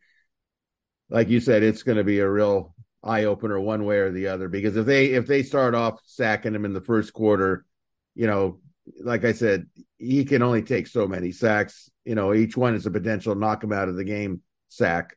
like 1.10 1.28
you 1.28 1.40
said, 1.40 1.62
it's 1.62 1.82
going 1.82 1.98
to 1.98 2.04
be 2.04 2.20
a 2.20 2.28
real 2.28 2.74
eye 3.02 3.24
opener 3.24 3.60
one 3.60 3.84
way 3.84 3.98
or 3.98 4.10
the 4.10 4.28
other 4.28 4.48
because 4.48 4.76
if 4.76 4.86
they 4.86 5.06
if 5.08 5.26
they 5.26 5.42
start 5.42 5.74
off 5.74 6.00
sacking 6.06 6.54
him 6.54 6.64
in 6.64 6.72
the 6.72 6.80
first 6.80 7.12
quarter, 7.12 7.66
you 8.14 8.26
know, 8.26 8.60
like 9.02 9.24
I 9.24 9.32
said, 9.32 9.66
he 9.98 10.24
can 10.24 10.42
only 10.42 10.62
take 10.62 10.86
so 10.86 11.06
many 11.06 11.30
sacks. 11.30 11.90
You 12.04 12.14
know, 12.14 12.34
each 12.34 12.56
one 12.56 12.74
is 12.74 12.86
a 12.86 12.90
potential 12.90 13.34
knock 13.34 13.62
him 13.62 13.72
out 13.72 13.88
of 13.88 13.96
the 13.96 14.04
game 14.04 14.40
sack. 14.68 15.16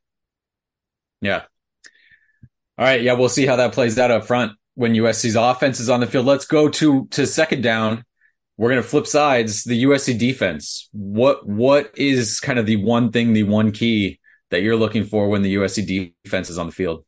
Yeah. 1.22 1.44
All 2.78 2.86
right. 2.86 3.02
Yeah, 3.02 3.14
we'll 3.14 3.30
see 3.30 3.46
how 3.46 3.56
that 3.56 3.74
plays 3.74 3.98
out 3.98 4.12
up 4.12 4.26
front 4.26 4.52
when 4.76 4.94
USC's 4.94 5.36
offense 5.36 5.80
is 5.80 5.90
on 5.90 6.00
the 6.00 6.08
field. 6.08 6.26
Let's 6.26 6.46
go 6.46 6.70
to 6.70 7.08
to 7.08 7.26
second 7.26 7.62
down 7.62 8.04
we're 8.58 8.72
going 8.72 8.82
to 8.82 8.88
flip 8.88 9.06
sides 9.06 9.64
the 9.64 9.84
USC 9.84 10.18
defense. 10.18 10.90
What 10.92 11.48
what 11.48 11.92
is 11.96 12.40
kind 12.40 12.58
of 12.58 12.66
the 12.66 12.78
one 12.78 13.12
thing, 13.12 13.34
the 13.34 13.44
one 13.44 13.72
key 13.72 14.20
that 14.50 14.62
you're 14.62 14.76
looking 14.76 15.04
for 15.04 15.30
when 15.30 15.44
the 15.44 15.56
USC 15.56 16.14
defense 16.24 16.50
is 16.50 16.58
on 16.58 16.66
the 16.66 16.72
field? 16.72 17.06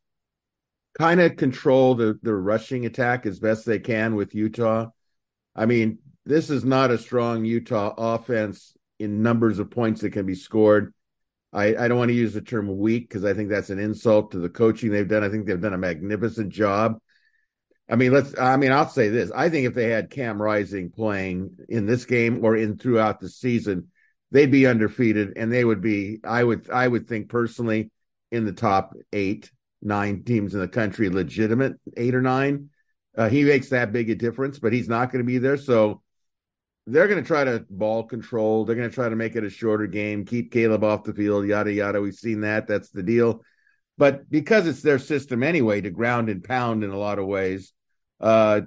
Kind 0.98 1.20
of 1.20 1.38
control 1.38 1.96
the 1.96 2.20
the 2.22 2.34
rushing 2.34 2.86
attack 2.86 3.26
as 3.26 3.40
best 3.40 3.66
they 3.66 3.80
can 3.80 4.16
with 4.16 4.36
Utah. 4.36 4.88
I 5.56 5.66
mean, 5.66 6.00
this 6.26 6.50
is 6.50 6.64
not 6.64 6.92
a 6.92 6.98
strong 6.98 7.46
Utah 7.46 7.94
offense 7.98 8.76
in 9.00 9.24
numbers 9.24 9.60
of 9.60 9.72
points 9.72 10.02
that 10.02 10.12
can 10.12 10.26
be 10.26 10.36
scored. 10.36 10.94
I, 11.52 11.76
I 11.76 11.88
don't 11.88 11.98
want 11.98 12.10
to 12.10 12.16
use 12.16 12.34
the 12.34 12.42
term 12.42 12.78
weak 12.78 13.10
because 13.10 13.26
I 13.26 13.34
think 13.34 13.50
that's 13.50 13.72
an 13.72 13.80
insult 13.80 14.32
to 14.32 14.40
the 14.40 14.50
coaching 14.50 14.92
they've 14.92 15.08
done. 15.08 15.24
I 15.24 15.30
think 15.30 15.48
they've 15.48 15.60
done 15.60 15.74
a 15.74 15.80
magnificent 15.80 16.50
job 16.50 17.00
I 17.90 17.96
mean, 17.96 18.12
let's. 18.12 18.38
I 18.38 18.56
mean, 18.58 18.72
I'll 18.72 18.88
say 18.88 19.10
this. 19.10 19.32
I 19.32 19.50
think 19.50 19.66
if 19.66 19.74
they 19.74 19.90
had 19.90 20.12
Cam 20.12 20.42
Rising 20.42 20.92
playing 20.92 21.58
in 21.70 21.86
this 21.86 22.06
game 22.06 22.46
or 22.46 22.56
in 22.56 22.78
throughout 22.78 23.20
the 23.20 23.30
season, 23.30 23.88
they'd 24.32 24.52
be 24.52 24.68
undefeated, 24.68 25.34
and 25.38 25.52
they 25.52 25.66
would 25.66 25.82
be. 25.82 26.20
I 26.24 26.44
would. 26.44 26.70
I 26.70 26.88
would 26.88 27.08
think 27.08 27.30
personally 27.30 27.92
in 28.32 28.46
the 28.46 28.54
top 28.54 28.94
eight, 29.12 29.52
nine 29.82 30.24
teams 30.24 30.54
in 30.54 30.60
the 30.60 30.68
country, 30.68 31.10
legitimate 31.10 31.74
eight 31.98 32.14
or 32.14 32.22
nine. 32.22 32.70
Uh, 33.18 33.28
he 33.28 33.44
makes 33.44 33.70
that 33.70 33.92
big 33.92 34.10
a 34.10 34.16
difference, 34.16 34.60
but 34.60 34.72
he's 34.72 34.88
not 34.88 35.12
going 35.12 35.24
to 35.24 35.28
be 35.28 35.40
there. 35.40 35.58
So 35.58 36.02
they're 36.86 37.08
going 37.08 37.22
to 37.22 37.28
try 37.28 37.44
to 37.44 37.66
ball 37.70 38.04
control. 38.04 38.66
They're 38.66 38.76
going 38.76 38.90
to 38.90 38.94
try 38.94 39.10
to 39.10 39.16
make 39.16 39.36
it 39.36 39.44
a 39.44 39.50
shorter 39.50 39.88
game, 39.88 40.26
keep 40.26 40.52
Caleb 40.52 40.84
off 40.84 41.04
the 41.04 41.14
field, 41.14 41.48
yada 41.48 41.72
yada. 41.72 42.02
We've 42.02 42.14
seen 42.14 42.42
that. 42.42 42.68
That's 42.68 42.92
the 42.92 43.04
deal. 43.04 43.44
But 43.98 44.30
because 44.30 44.68
it's 44.68 44.82
their 44.82 45.00
system 45.00 45.44
anyway 45.44 45.82
to 45.82 45.90
ground 45.90 46.30
and 46.30 46.44
pound 46.44 46.84
in 46.84 46.92
a 46.92 46.98
lot 46.98 47.20
of 47.20 47.26
ways, 47.26 47.74
uh, 48.20 48.62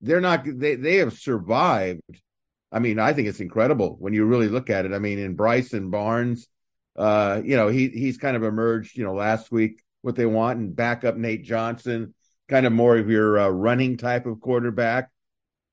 they're 0.00 0.20
not 0.20 0.44
they 0.44 0.74
they 0.76 0.96
have 0.96 1.18
survived. 1.18 2.00
I 2.70 2.78
mean, 2.80 2.98
I 2.98 3.12
think 3.12 3.28
it's 3.28 3.40
incredible 3.40 3.96
when 3.98 4.12
you 4.12 4.24
really 4.26 4.48
look 4.48 4.70
at 4.70 4.84
it. 4.84 4.92
I 4.92 4.98
mean, 4.98 5.18
in 5.18 5.34
Bryson 5.34 5.90
Barnes, 5.90 6.48
uh, 6.96 7.40
you 7.44 7.56
know, 7.56 7.68
he 7.68 7.88
he's 7.88 8.18
kind 8.18 8.36
of 8.36 8.42
emerged, 8.42 8.96
you 8.96 9.04
know, 9.04 9.14
last 9.14 9.50
week 9.50 9.82
what 10.02 10.16
they 10.16 10.26
want 10.26 10.58
and 10.58 10.76
back 10.76 11.04
up 11.04 11.16
Nate 11.16 11.44
Johnson, 11.44 12.14
kind 12.48 12.66
of 12.66 12.72
more 12.72 12.96
of 12.96 13.10
your 13.10 13.38
uh, 13.38 13.48
running 13.48 13.96
type 13.96 14.26
of 14.26 14.40
quarterback. 14.40 15.10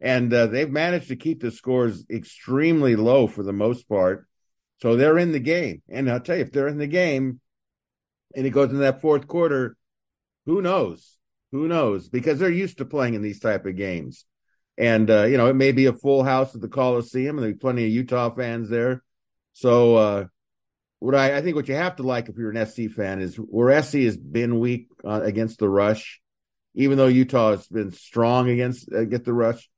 And 0.02 0.34
uh, 0.34 0.48
they've 0.48 0.70
managed 0.70 1.08
to 1.08 1.16
keep 1.16 1.42
the 1.42 1.52
scores 1.52 2.06
extremely 2.10 2.96
low 2.96 3.28
for 3.28 3.44
the 3.44 3.54
most 3.54 3.88
part. 3.88 4.28
So 4.82 4.96
they're 4.96 5.18
in 5.18 5.32
the 5.32 5.40
game. 5.40 5.82
And 5.90 6.10
I'll 6.10 6.20
tell 6.20 6.36
you, 6.36 6.44
if 6.44 6.52
they're 6.52 6.68
in 6.68 6.78
the 6.78 6.88
game 6.88 7.40
and 8.36 8.46
it 8.46 8.50
goes 8.50 8.72
in 8.72 8.80
that 8.80 9.02
fourth 9.02 9.28
quarter, 9.28 9.78
who 10.46 10.62
knows? 10.62 11.15
Who 11.56 11.70
knows? 11.70 12.10
Because 12.10 12.38
they're 12.38 12.52
used 12.52 12.80
to 12.80 12.86
playing 12.86 13.14
in 13.14 13.22
these 13.22 13.40
type 13.40 13.66
of 13.66 13.78
games. 13.78 14.26
And 14.78 15.10
uh, 15.10 15.24
you 15.24 15.38
know, 15.38 15.48
it 15.48 15.56
may 15.56 15.72
be 15.72 15.86
a 15.86 15.94
full 15.94 16.22
house 16.22 16.54
at 16.54 16.60
the 16.60 16.68
Coliseum, 16.68 17.38
and 17.38 17.44
there'll 17.44 17.54
be 17.54 17.60
plenty 17.60 17.86
of 17.86 17.92
Utah 17.92 18.30
fans 18.30 18.70
there. 18.70 19.02
So 19.54 19.96
uh, 19.96 20.26
what 21.00 21.16
I, 21.16 21.38
I 21.38 21.42
think 21.42 21.56
what 21.56 21.70
you 21.70 21.76
have 21.76 21.96
to 21.96 22.04
like 22.04 22.28
if 22.28 22.36
you're 22.36 22.52
an 22.52 22.66
SC 22.66 22.94
fan 22.94 23.22
is 23.22 23.38
where 23.38 23.82
SC 23.82 24.00
has 24.00 24.18
been 24.18 24.60
weak 24.60 24.90
uh, 25.06 25.22
against 25.24 25.60
the 25.60 25.70
rush, 25.70 26.20
even 26.74 26.98
though 26.98 27.08
Utah 27.08 27.52
has 27.52 27.68
been 27.68 27.92
strong 27.92 28.50
against 28.50 28.92
uh, 28.92 29.06
get 29.06 29.24
the 29.24 29.34
rush. 29.34 29.70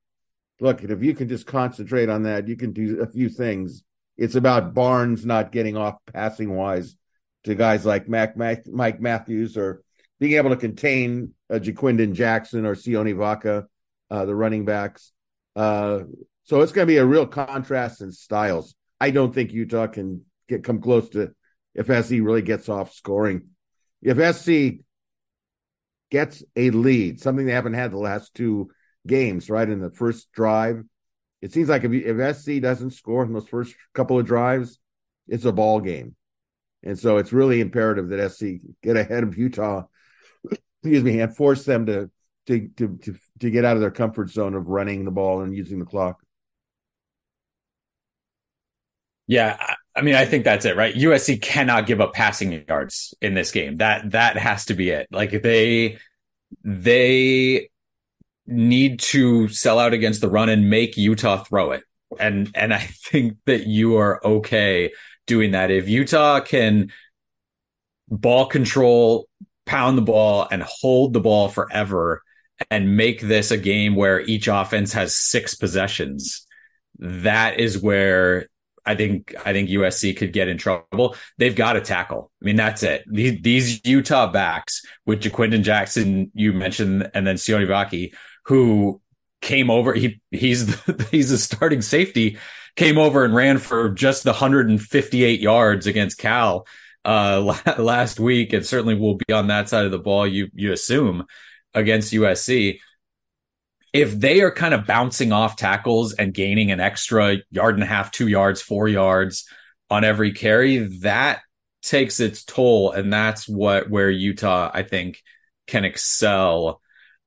Look, 0.59 0.83
if 0.83 1.03
you 1.03 1.13
can 1.13 1.29
just 1.29 1.45
concentrate 1.45 2.09
on 2.09 2.23
that, 2.23 2.47
you 2.47 2.57
can 2.57 2.73
do 2.73 3.01
a 3.01 3.05
few 3.05 3.29
things. 3.29 3.83
It's 4.17 4.33
about 4.33 4.73
Barnes 4.73 5.27
not 5.27 5.51
getting 5.51 5.77
off 5.77 5.97
passing 6.11 6.55
wise 6.55 6.95
to 7.43 7.53
guys 7.53 7.85
like 7.85 8.09
Mac, 8.09 8.35
Mac, 8.35 8.65
Mike 8.65 8.99
Matthews 8.99 9.57
or 9.57 9.83
being 10.19 10.33
able 10.33 10.49
to 10.49 10.57
contain 10.57 11.33
uh, 11.49 11.55
Ja'Quinden 11.55 12.13
Jackson 12.13 12.65
or 12.65 12.75
Sione 12.75 13.15
Vaki, 13.15 13.65
uh, 14.09 14.25
the 14.25 14.35
running 14.35 14.65
backs. 14.65 15.11
Uh, 15.55 16.01
so 16.43 16.61
it's 16.61 16.71
going 16.71 16.87
to 16.87 16.91
be 16.91 16.97
a 16.97 17.05
real 17.05 17.27
contrast 17.27 18.01
in 18.01 18.11
styles. 18.11 18.75
I 18.99 19.11
don't 19.11 19.33
think 19.33 19.51
Utah 19.51 19.87
can 19.87 20.23
get 20.47 20.63
come 20.63 20.81
close 20.81 21.09
to 21.09 21.33
if 21.75 21.87
SC 21.87 22.13
really 22.13 22.41
gets 22.41 22.69
off 22.69 22.93
scoring. 22.93 23.49
If 24.01 24.35
SC 24.35 24.83
gets 26.09 26.43
a 26.55 26.71
lead, 26.71 27.19
something 27.19 27.45
they 27.45 27.51
haven't 27.51 27.73
had 27.73 27.91
the 27.91 27.97
last 27.97 28.33
two 28.33 28.71
games, 29.05 29.49
right 29.49 29.67
in 29.67 29.81
the 29.81 29.91
first 29.91 30.31
drive, 30.31 30.83
it 31.41 31.53
seems 31.53 31.69
like 31.69 31.83
if, 31.83 31.91
if 31.91 32.37
SC 32.37 32.61
doesn't 32.61 32.91
score 32.91 33.23
in 33.23 33.33
those 33.33 33.47
first 33.47 33.75
couple 33.93 34.19
of 34.19 34.25
drives, 34.25 34.79
it's 35.27 35.45
a 35.45 35.51
ball 35.51 35.79
game. 35.79 36.15
And 36.83 36.97
so 36.97 37.17
it's 37.17 37.33
really 37.33 37.61
imperative 37.61 38.09
that 38.09 38.31
SC 38.31 38.45
get 38.81 38.97
ahead 38.97 39.23
of 39.23 39.37
Utah 39.37 39.83
excuse 40.81 41.03
me, 41.03 41.19
and 41.19 41.35
force 41.35 41.65
them 41.65 41.85
to, 41.87 42.09
to 42.47 42.67
to 42.77 42.97
to 42.97 43.15
to 43.39 43.49
get 43.51 43.65
out 43.65 43.75
of 43.75 43.81
their 43.81 43.91
comfort 43.91 44.29
zone 44.29 44.53
of 44.53 44.67
running 44.67 45.05
the 45.05 45.11
ball 45.11 45.41
and 45.41 45.55
using 45.55 45.79
the 45.79 45.85
clock. 45.85 46.19
Yeah, 49.27 49.57
I 49.93 50.01
mean, 50.01 50.15
I 50.15 50.25
think 50.25 50.45
that's 50.45 50.65
it, 50.65 50.77
right? 50.77 50.95
USC 50.95 51.41
cannot 51.41 51.85
give 51.85 51.99
up 51.99 52.13
passing 52.13 52.63
yards 52.67 53.13
in 53.21 53.33
this 53.33 53.51
game. 53.51 53.77
That 53.77 54.11
that 54.11 54.37
has 54.37 54.65
to 54.65 54.73
be 54.73 54.89
it. 54.89 55.07
Like 55.11 55.41
they 55.41 55.97
they 56.63 57.69
need 58.45 58.99
to 59.01 59.49
sell 59.49 59.79
out 59.79 59.93
against 59.93 60.21
the 60.21 60.29
run 60.29 60.49
and 60.49 60.69
make 60.69 60.95
Utah 60.95 61.43
throw 61.43 61.71
it. 61.71 61.83
And 62.19 62.49
and 62.55 62.73
I 62.73 62.79
think 62.79 63.37
that 63.45 63.67
you 63.67 63.97
are 63.97 64.25
okay 64.25 64.93
doing 65.25 65.51
that. 65.51 65.71
If 65.71 65.89
Utah 65.89 66.39
can 66.39 66.91
ball 68.09 68.45
control 68.45 69.27
pound 69.67 69.97
the 69.97 70.03
ball 70.03 70.47
and 70.49 70.63
hold 70.63 71.13
the 71.13 71.19
ball 71.19 71.49
forever 71.49 72.23
and 72.71 72.97
make 72.97 73.21
this 73.21 73.51
a 73.51 73.57
game 73.57 73.95
where 73.95 74.21
each 74.21 74.47
offense 74.47 74.93
has 74.93 75.15
six 75.15 75.53
possessions, 75.53 76.47
that 76.99 77.59
is 77.59 77.77
where 77.77 78.47
I 78.87 78.95
think 78.95 79.35
I 79.45 79.51
think 79.51 79.69
USC 79.69 80.15
could 80.15 80.31
get 80.31 80.47
in 80.47 80.57
trouble. 80.57 81.15
They've 81.37 81.55
got 81.55 81.73
to 81.73 81.81
tackle. 81.81 82.31
I 82.41 82.45
mean, 82.45 82.55
that's 82.55 82.83
it. 82.83 83.03
These, 83.05 83.41
these 83.41 83.85
Utah 83.85 84.31
backs 84.31 84.81
with 85.05 85.21
Ja'Quinden 85.21 85.63
Jackson, 85.63 86.31
you 86.33 86.53
mentioned, 86.53 87.11
and 87.13 87.27
then 87.27 87.35
Sione 87.35 87.67
Vaki, 87.67 88.13
who 88.45 89.01
came 89.41 89.69
over. 89.69 89.93
He 89.93 90.21
he's 90.31 90.67
the, 90.67 91.07
he's 91.11 91.31
a 91.31 91.37
starting 91.37 91.81
safety. 91.81 92.37
Came 92.77 92.97
over 92.97 93.25
and 93.25 93.35
ran 93.35 93.57
for 93.57 93.89
just 93.89 94.23
the 94.23 94.31
158 94.31 95.39
yards 95.39 95.87
against 95.87 96.19
Cal 96.19 96.65
uh, 97.07 97.55
last 97.79 98.19
week, 98.19 98.53
and 98.53 98.65
certainly 98.65 98.93
will 98.93 99.15
be 99.15 99.33
on 99.33 99.47
that 99.47 99.69
side 99.69 99.85
of 99.85 99.91
the 99.91 99.97
ball. 99.97 100.27
You 100.27 100.49
you 100.53 100.73
assume 100.73 101.25
against 101.73 102.13
USC. 102.13 102.79
If 103.93 104.19
they 104.19 104.41
are 104.41 104.51
kind 104.51 104.73
of 104.73 104.85
bouncing 104.85 105.31
off 105.31 105.55
tackles 105.55 106.13
and 106.13 106.33
gaining 106.33 106.71
an 106.71 106.81
extra 106.81 107.37
yard 107.49 107.75
and 107.75 107.83
a 107.83 107.87
half, 107.87 108.11
two 108.11 108.27
yards, 108.27 108.61
four 108.61 108.87
yards 108.87 109.47
on 109.89 110.03
every 110.03 110.33
carry, 110.33 110.77
that 110.99 111.39
takes 111.81 112.19
its 112.19 112.43
toll, 112.43 112.91
and 112.91 113.11
that's 113.11 113.47
what 113.47 113.89
where 113.89 114.11
Utah 114.11 114.69
I 114.71 114.83
think 114.83 115.23
can 115.65 115.85
excel 115.85 116.81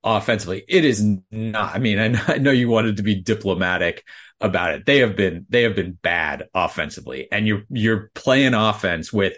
offensively. 0.04 0.62
It 0.68 0.84
is 0.84 1.02
not. 1.30 1.74
I 1.74 1.78
mean, 1.78 1.98
I 2.28 2.36
know 2.36 2.50
you 2.50 2.68
wanted 2.68 2.98
to 2.98 3.02
be 3.02 3.14
diplomatic 3.14 4.04
about 4.40 4.74
it. 4.74 4.86
They 4.86 4.98
have 4.98 5.16
been 5.16 5.46
they 5.48 5.62
have 5.62 5.74
been 5.74 5.92
bad 5.92 6.48
offensively, 6.54 7.28
and 7.32 7.46
you're 7.46 7.62
you're 7.70 8.10
playing 8.14 8.54
offense 8.54 9.12
with 9.12 9.36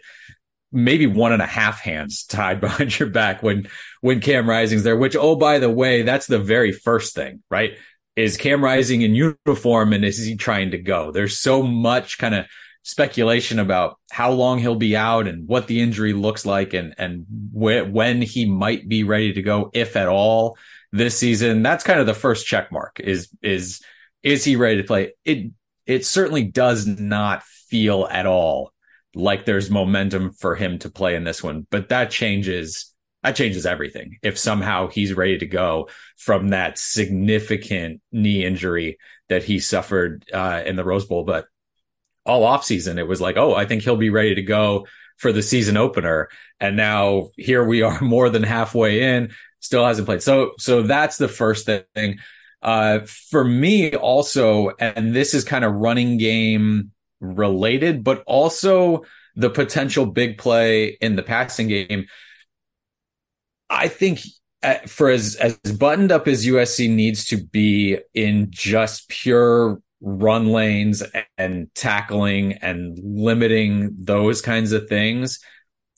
maybe 0.72 1.06
one 1.06 1.32
and 1.32 1.42
a 1.42 1.46
half 1.46 1.80
hands 1.80 2.24
tied 2.24 2.60
behind 2.60 2.98
your 2.98 3.10
back 3.10 3.42
when 3.42 3.68
when 4.00 4.20
Cam 4.20 4.48
Rising's 4.48 4.82
there. 4.82 4.96
Which 4.96 5.16
oh 5.16 5.36
by 5.36 5.58
the 5.58 5.70
way, 5.70 6.02
that's 6.02 6.26
the 6.26 6.38
very 6.38 6.72
first 6.72 7.14
thing, 7.14 7.42
right? 7.50 7.72
Is 8.16 8.36
Cam 8.36 8.62
Rising 8.62 9.02
in 9.02 9.14
uniform 9.14 9.92
and 9.92 10.04
is 10.04 10.22
he 10.22 10.36
trying 10.36 10.72
to 10.72 10.78
go? 10.78 11.12
There's 11.12 11.38
so 11.38 11.62
much 11.62 12.18
kind 12.18 12.34
of 12.34 12.46
speculation 12.82 13.58
about 13.58 13.98
how 14.10 14.32
long 14.32 14.58
he'll 14.58 14.74
be 14.74 14.96
out 14.96 15.28
and 15.28 15.48
what 15.48 15.66
the 15.66 15.80
injury 15.80 16.12
looks 16.12 16.44
like 16.44 16.74
and 16.74 16.94
and 16.98 17.26
wh- 17.52 17.90
when 17.90 18.20
he 18.20 18.44
might 18.44 18.88
be 18.88 19.04
ready 19.04 19.32
to 19.32 19.42
go, 19.42 19.70
if 19.72 19.96
at 19.96 20.08
all, 20.08 20.58
this 20.92 21.16
season. 21.16 21.62
That's 21.62 21.84
kind 21.84 22.00
of 22.00 22.06
the 22.06 22.14
first 22.14 22.46
check 22.46 22.70
mark. 22.70 23.00
Is 23.00 23.28
is 23.42 23.80
is 24.22 24.44
he 24.44 24.56
ready 24.56 24.78
to 24.78 24.86
play? 24.86 25.12
It 25.24 25.52
it 25.86 26.04
certainly 26.06 26.44
does 26.44 26.86
not 26.86 27.42
feel 27.42 28.06
at 28.10 28.26
all 28.26 28.72
like 29.14 29.44
there's 29.44 29.70
momentum 29.70 30.32
for 30.32 30.54
him 30.54 30.78
to 30.80 30.90
play 30.90 31.14
in 31.14 31.24
this 31.24 31.42
one, 31.42 31.66
but 31.70 31.90
that 31.90 32.10
changes 32.10 32.92
that 33.22 33.36
changes 33.36 33.66
everything. 33.66 34.18
If 34.22 34.38
somehow 34.38 34.88
he's 34.88 35.14
ready 35.14 35.38
to 35.38 35.46
go 35.46 35.88
from 36.16 36.48
that 36.48 36.76
significant 36.76 38.00
knee 38.10 38.44
injury 38.44 38.98
that 39.28 39.44
he 39.44 39.60
suffered 39.60 40.24
uh, 40.32 40.62
in 40.66 40.74
the 40.76 40.84
Rose 40.84 41.04
Bowl, 41.04 41.24
but 41.24 41.46
all 42.26 42.42
offseason, 42.42 42.98
it 42.98 43.06
was 43.06 43.20
like, 43.20 43.36
oh, 43.36 43.54
I 43.54 43.64
think 43.64 43.82
he'll 43.82 43.96
be 43.96 44.10
ready 44.10 44.34
to 44.34 44.42
go 44.42 44.86
for 45.18 45.32
the 45.32 45.42
season 45.42 45.76
opener. 45.76 46.30
And 46.58 46.76
now 46.76 47.28
here 47.36 47.64
we 47.64 47.82
are 47.82 48.00
more 48.02 48.28
than 48.28 48.42
halfway 48.42 49.16
in, 49.16 49.32
still 49.60 49.86
hasn't 49.86 50.06
played. 50.06 50.22
So, 50.22 50.52
so 50.58 50.82
that's 50.82 51.16
the 51.16 51.28
first 51.28 51.68
thing. 51.94 52.18
Uh, 52.60 53.00
for 53.06 53.44
me 53.44 53.94
also, 53.94 54.70
and 54.78 55.14
this 55.14 55.34
is 55.34 55.44
kind 55.44 55.64
of 55.64 55.74
running 55.74 56.16
game 56.18 56.90
related, 57.22 58.04
but 58.04 58.22
also 58.26 59.04
the 59.34 59.48
potential 59.48 60.04
big 60.04 60.36
play 60.36 60.88
in 61.00 61.16
the 61.16 61.22
passing 61.22 61.68
game. 61.68 62.06
I 63.70 63.88
think 63.88 64.20
uh, 64.62 64.74
for 64.86 65.08
as 65.08 65.36
as 65.36 65.56
buttoned 65.72 66.12
up 66.12 66.28
as 66.28 66.46
USC 66.46 66.90
needs 66.90 67.24
to 67.26 67.38
be 67.38 67.98
in 68.12 68.48
just 68.50 69.08
pure 69.08 69.80
run 70.00 70.48
lanes 70.48 71.02
and 71.38 71.72
tackling 71.74 72.54
and 72.54 72.98
limiting 73.02 73.94
those 73.98 74.42
kinds 74.42 74.72
of 74.72 74.88
things, 74.88 75.38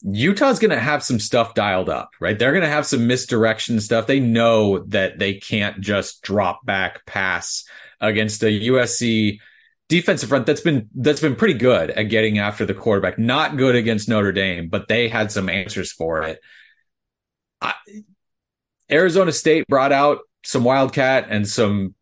Utah's 0.02 0.58
going 0.58 0.70
to 0.70 0.78
have 0.78 1.02
some 1.02 1.18
stuff 1.18 1.54
dialed 1.54 1.88
up, 1.88 2.10
right? 2.20 2.38
They're 2.38 2.52
going 2.52 2.62
to 2.62 2.68
have 2.68 2.86
some 2.86 3.06
misdirection 3.06 3.80
stuff. 3.80 4.06
They 4.06 4.20
know 4.20 4.80
that 4.88 5.18
they 5.18 5.34
can't 5.34 5.80
just 5.80 6.22
drop 6.22 6.64
back 6.64 7.06
pass 7.06 7.64
against 8.00 8.42
a 8.42 8.46
USC 8.46 9.38
defensive 10.00 10.28
front 10.28 10.46
that's 10.46 10.60
been 10.60 10.88
that's 10.94 11.20
been 11.20 11.36
pretty 11.36 11.54
good 11.54 11.90
at 11.90 12.04
getting 12.04 12.38
after 12.38 12.66
the 12.66 12.74
quarterback. 12.74 13.18
Not 13.18 13.56
good 13.56 13.76
against 13.76 14.08
Notre 14.08 14.32
Dame, 14.32 14.68
but 14.68 14.88
they 14.88 15.08
had 15.08 15.30
some 15.30 15.48
answers 15.48 15.92
for 15.92 16.22
it. 16.22 16.40
I, 17.60 17.74
Arizona 18.90 19.32
State 19.32 19.66
brought 19.68 19.92
out 19.92 20.18
some 20.44 20.64
wildcat 20.64 21.26
and 21.30 21.46
some 21.48 21.94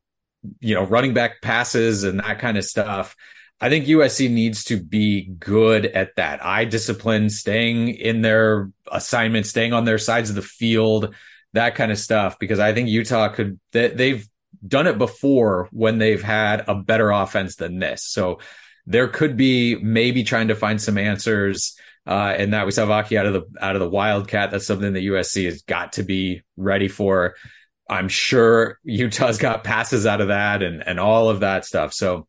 you 0.60 0.74
know, 0.74 0.84
running 0.84 1.14
back 1.14 1.40
passes 1.42 2.04
and 2.04 2.20
that 2.20 2.38
kind 2.38 2.58
of 2.58 2.64
stuff. 2.64 3.14
I 3.60 3.68
think 3.68 3.86
USC 3.86 4.30
needs 4.30 4.64
to 4.64 4.82
be 4.82 5.26
good 5.38 5.86
at 5.86 6.16
that. 6.16 6.44
Eye 6.44 6.64
discipline, 6.64 7.30
staying 7.30 7.90
in 7.90 8.22
their 8.22 8.70
assignment, 8.90 9.46
staying 9.46 9.72
on 9.72 9.84
their 9.84 9.98
sides 9.98 10.30
of 10.30 10.36
the 10.36 10.42
field, 10.42 11.14
that 11.52 11.76
kind 11.76 11.92
of 11.92 11.98
stuff. 11.98 12.38
Because 12.40 12.58
I 12.58 12.72
think 12.72 12.88
Utah 12.88 13.28
could, 13.28 13.60
they've 13.70 14.26
done 14.66 14.86
it 14.86 14.98
before 14.98 15.68
when 15.72 15.98
they've 15.98 16.22
had 16.22 16.64
a 16.68 16.74
better 16.74 17.10
offense 17.10 17.56
than 17.56 17.78
this. 17.78 18.04
So 18.04 18.38
there 18.86 19.08
could 19.08 19.36
be 19.36 19.76
maybe 19.76 20.24
trying 20.24 20.48
to 20.48 20.54
find 20.54 20.80
some 20.80 20.98
answers. 20.98 21.76
Uh, 22.04 22.34
and 22.36 22.52
that 22.52 22.66
we 22.66 22.72
saw 22.72 22.84
Vaki 22.84 23.16
out 23.16 23.26
of 23.26 23.32
the 23.32 23.44
out 23.60 23.76
of 23.76 23.80
the 23.80 23.88
Wildcat. 23.88 24.50
That's 24.50 24.66
something 24.66 24.92
that 24.94 25.04
USC 25.04 25.44
has 25.44 25.62
got 25.62 25.92
to 25.94 26.02
be 26.02 26.42
ready 26.56 26.88
for. 26.88 27.36
I'm 27.88 28.08
sure 28.08 28.80
Utah's 28.82 29.38
got 29.38 29.62
passes 29.62 30.04
out 30.04 30.20
of 30.20 30.28
that 30.28 30.64
and 30.64 30.82
and 30.84 30.98
all 30.98 31.28
of 31.28 31.40
that 31.40 31.64
stuff. 31.64 31.92
So 31.92 32.26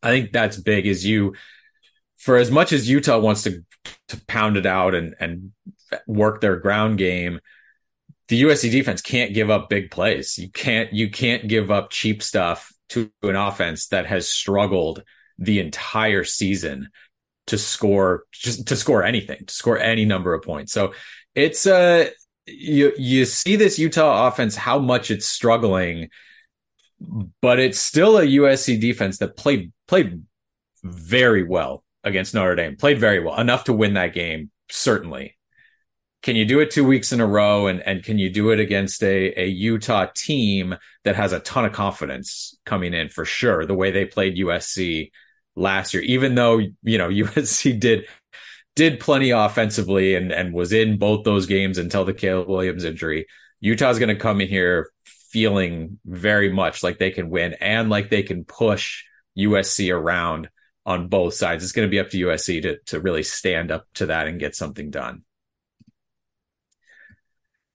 I 0.00 0.10
think 0.10 0.30
that's 0.30 0.56
big 0.56 0.86
as 0.86 1.04
you 1.04 1.34
for 2.18 2.36
as 2.36 2.50
much 2.50 2.72
as 2.72 2.88
Utah 2.88 3.18
wants 3.18 3.44
to 3.44 3.64
to 4.08 4.24
pound 4.26 4.56
it 4.56 4.66
out 4.66 4.94
and 4.94 5.14
and 5.18 5.52
work 6.06 6.40
their 6.40 6.56
ground 6.56 6.98
game, 6.98 7.40
the 8.28 8.42
USC 8.42 8.70
defense 8.70 9.00
can't 9.00 9.34
give 9.34 9.50
up 9.50 9.68
big 9.68 9.90
plays. 9.90 10.38
You 10.38 10.50
can't 10.50 10.92
you 10.92 11.10
can't 11.10 11.48
give 11.48 11.70
up 11.70 11.90
cheap 11.90 12.22
stuff 12.22 12.72
to 12.90 13.10
an 13.22 13.36
offense 13.36 13.88
that 13.88 14.06
has 14.06 14.28
struggled 14.28 15.02
the 15.38 15.60
entire 15.60 16.24
season 16.24 16.88
to 17.46 17.58
score 17.58 18.24
just 18.32 18.68
to 18.68 18.76
score 18.76 19.02
anything, 19.02 19.44
to 19.46 19.54
score 19.54 19.78
any 19.78 20.04
number 20.04 20.34
of 20.34 20.42
points. 20.42 20.72
So 20.72 20.92
it's 21.34 21.66
a 21.66 22.10
you 22.46 22.92
you 22.98 23.24
see 23.24 23.56
this 23.56 23.78
Utah 23.78 24.28
offense 24.28 24.56
how 24.56 24.78
much 24.78 25.10
it's 25.10 25.26
struggling, 25.26 26.10
but 27.40 27.58
it's 27.58 27.78
still 27.78 28.18
a 28.18 28.24
USC 28.24 28.80
defense 28.80 29.18
that 29.18 29.36
played 29.36 29.72
played 29.86 30.22
very 30.84 31.44
well 31.44 31.82
against 32.04 32.34
Notre 32.34 32.56
Dame. 32.56 32.76
Played 32.76 32.98
very 32.98 33.20
well 33.20 33.40
enough 33.40 33.64
to 33.64 33.72
win 33.72 33.94
that 33.94 34.12
game. 34.12 34.50
Certainly, 34.70 35.37
can 36.22 36.36
you 36.36 36.44
do 36.44 36.60
it 36.60 36.70
two 36.70 36.84
weeks 36.84 37.12
in 37.12 37.20
a 37.20 37.26
row, 37.26 37.66
and 37.68 37.80
and 37.80 38.02
can 38.02 38.18
you 38.18 38.30
do 38.30 38.50
it 38.50 38.60
against 38.60 39.02
a 39.02 39.40
a 39.40 39.46
Utah 39.46 40.06
team 40.14 40.76
that 41.04 41.16
has 41.16 41.32
a 41.32 41.40
ton 41.40 41.64
of 41.64 41.72
confidence 41.72 42.56
coming 42.64 42.94
in 42.94 43.08
for 43.08 43.24
sure? 43.24 43.64
The 43.64 43.74
way 43.74 43.90
they 43.90 44.04
played 44.04 44.36
USC 44.36 45.10
last 45.54 45.94
year, 45.94 46.02
even 46.02 46.34
though 46.34 46.58
you 46.58 46.98
know 46.98 47.08
USC 47.08 47.78
did 47.78 48.06
did 48.74 49.00
plenty 49.00 49.30
offensively 49.30 50.14
and, 50.14 50.30
and 50.30 50.54
was 50.54 50.72
in 50.72 50.98
both 50.98 51.24
those 51.24 51.46
games 51.46 51.78
until 51.78 52.04
the 52.04 52.14
Caleb 52.14 52.48
Williams 52.48 52.84
injury. 52.84 53.26
Utah's 53.60 53.98
going 53.98 54.08
to 54.08 54.14
come 54.14 54.40
in 54.40 54.46
here 54.46 54.90
feeling 55.04 55.98
very 56.06 56.52
much 56.52 56.84
like 56.84 56.96
they 56.96 57.10
can 57.10 57.28
win 57.28 57.54
and 57.54 57.90
like 57.90 58.08
they 58.08 58.22
can 58.22 58.44
push 58.44 59.02
USC 59.36 59.92
around 59.92 60.48
on 60.86 61.08
both 61.08 61.34
sides. 61.34 61.64
It's 61.64 61.72
going 61.72 61.88
to 61.88 61.90
be 61.90 61.98
up 61.98 62.10
to 62.10 62.26
USC 62.26 62.62
to, 62.62 62.78
to 62.86 63.00
really 63.00 63.24
stand 63.24 63.72
up 63.72 63.86
to 63.94 64.06
that 64.06 64.28
and 64.28 64.38
get 64.38 64.54
something 64.54 64.90
done. 64.90 65.24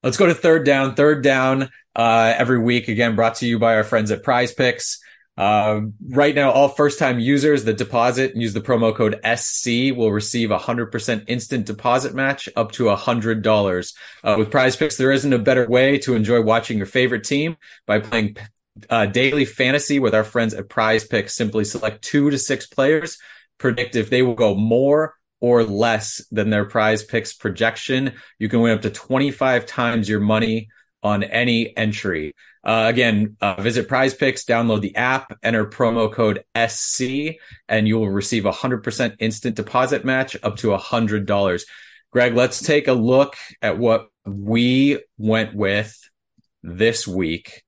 Let's 0.03 0.17
go 0.17 0.25
to 0.25 0.33
third 0.33 0.65
down. 0.65 0.95
Third 0.95 1.23
down 1.23 1.69
uh, 1.95 2.33
every 2.37 2.59
week, 2.59 2.89
again, 2.89 3.15
brought 3.15 3.35
to 3.35 3.47
you 3.47 3.57
by 3.57 3.75
our 3.75 3.85
friends 3.85 4.11
at 4.11 4.21
PrizePicks. 4.23 4.97
Uh, 5.35 5.81
right 6.09 6.35
now, 6.35 6.51
all 6.51 6.67
first 6.67 6.99
time 6.99 7.19
users 7.19 7.63
that 7.63 7.77
deposit 7.77 8.33
and 8.33 8.41
use 8.41 8.53
the 8.53 8.61
promo 8.61 8.93
code 8.93 9.19
SC 9.25 9.95
will 9.97 10.11
receive 10.11 10.51
a 10.51 10.59
100% 10.59 11.23
instant 11.27 11.65
deposit 11.65 12.13
match 12.13 12.49
up 12.55 12.71
to 12.73 12.83
$100. 12.83 13.93
Uh, 14.23 14.35
with 14.37 14.51
PrizePicks, 14.51 14.97
there 14.97 15.11
isn't 15.11 15.33
a 15.33 15.39
better 15.39 15.67
way 15.67 15.97
to 15.99 16.15
enjoy 16.15 16.41
watching 16.41 16.77
your 16.77 16.85
favorite 16.85 17.23
team 17.23 17.55
by 17.87 17.99
playing 17.99 18.35
uh, 18.89 19.05
daily 19.05 19.45
fantasy 19.45 19.99
with 19.99 20.13
our 20.13 20.23
friends 20.23 20.53
at 20.53 20.67
PrizePicks. 20.67 21.31
Simply 21.31 21.63
select 21.63 22.03
two 22.03 22.29
to 22.29 22.37
six 22.37 22.67
players, 22.67 23.17
predict 23.57 23.95
if 23.95 24.09
they 24.09 24.21
will 24.21 24.35
go 24.35 24.53
more 24.53 25.15
or 25.43 25.65
less 25.65 26.25
than 26.31 26.49
their 26.49 26.63
PrizePicks 26.63 27.37
projection. 27.37 28.13
You 28.39 28.47
can 28.47 28.61
win 28.61 28.71
up 28.71 28.81
to 28.83 28.89
25 28.89 29.65
times 29.65 30.07
your 30.07 30.21
money 30.21 30.69
on 31.03 31.21
any 31.21 31.75
entry. 31.75 32.33
Uh, 32.63 32.85
again, 32.87 33.35
uh, 33.41 33.61
visit 33.61 33.89
PrizePicks, 33.89 34.45
download 34.45 34.79
the 34.79 34.95
app, 34.95 35.37
enter 35.43 35.65
promo 35.65 36.09
code 36.09 36.45
SC, 36.55 37.35
and 37.67 37.89
you 37.89 37.99
will 37.99 38.09
receive 38.09 38.45
a 38.45 38.53
100% 38.53 39.17
instant 39.19 39.57
deposit 39.57 40.05
match 40.05 40.37
up 40.43 40.55
to 40.55 40.69
$100. 40.69 41.63
Greg, 42.09 42.35
let's 42.35 42.61
take 42.61 42.87
a 42.87 42.93
look 42.93 43.35
at 43.61 43.77
what 43.77 44.07
we 44.25 44.97
went 45.17 45.53
with 45.53 45.93
this 46.63 47.05
week. 47.05 47.63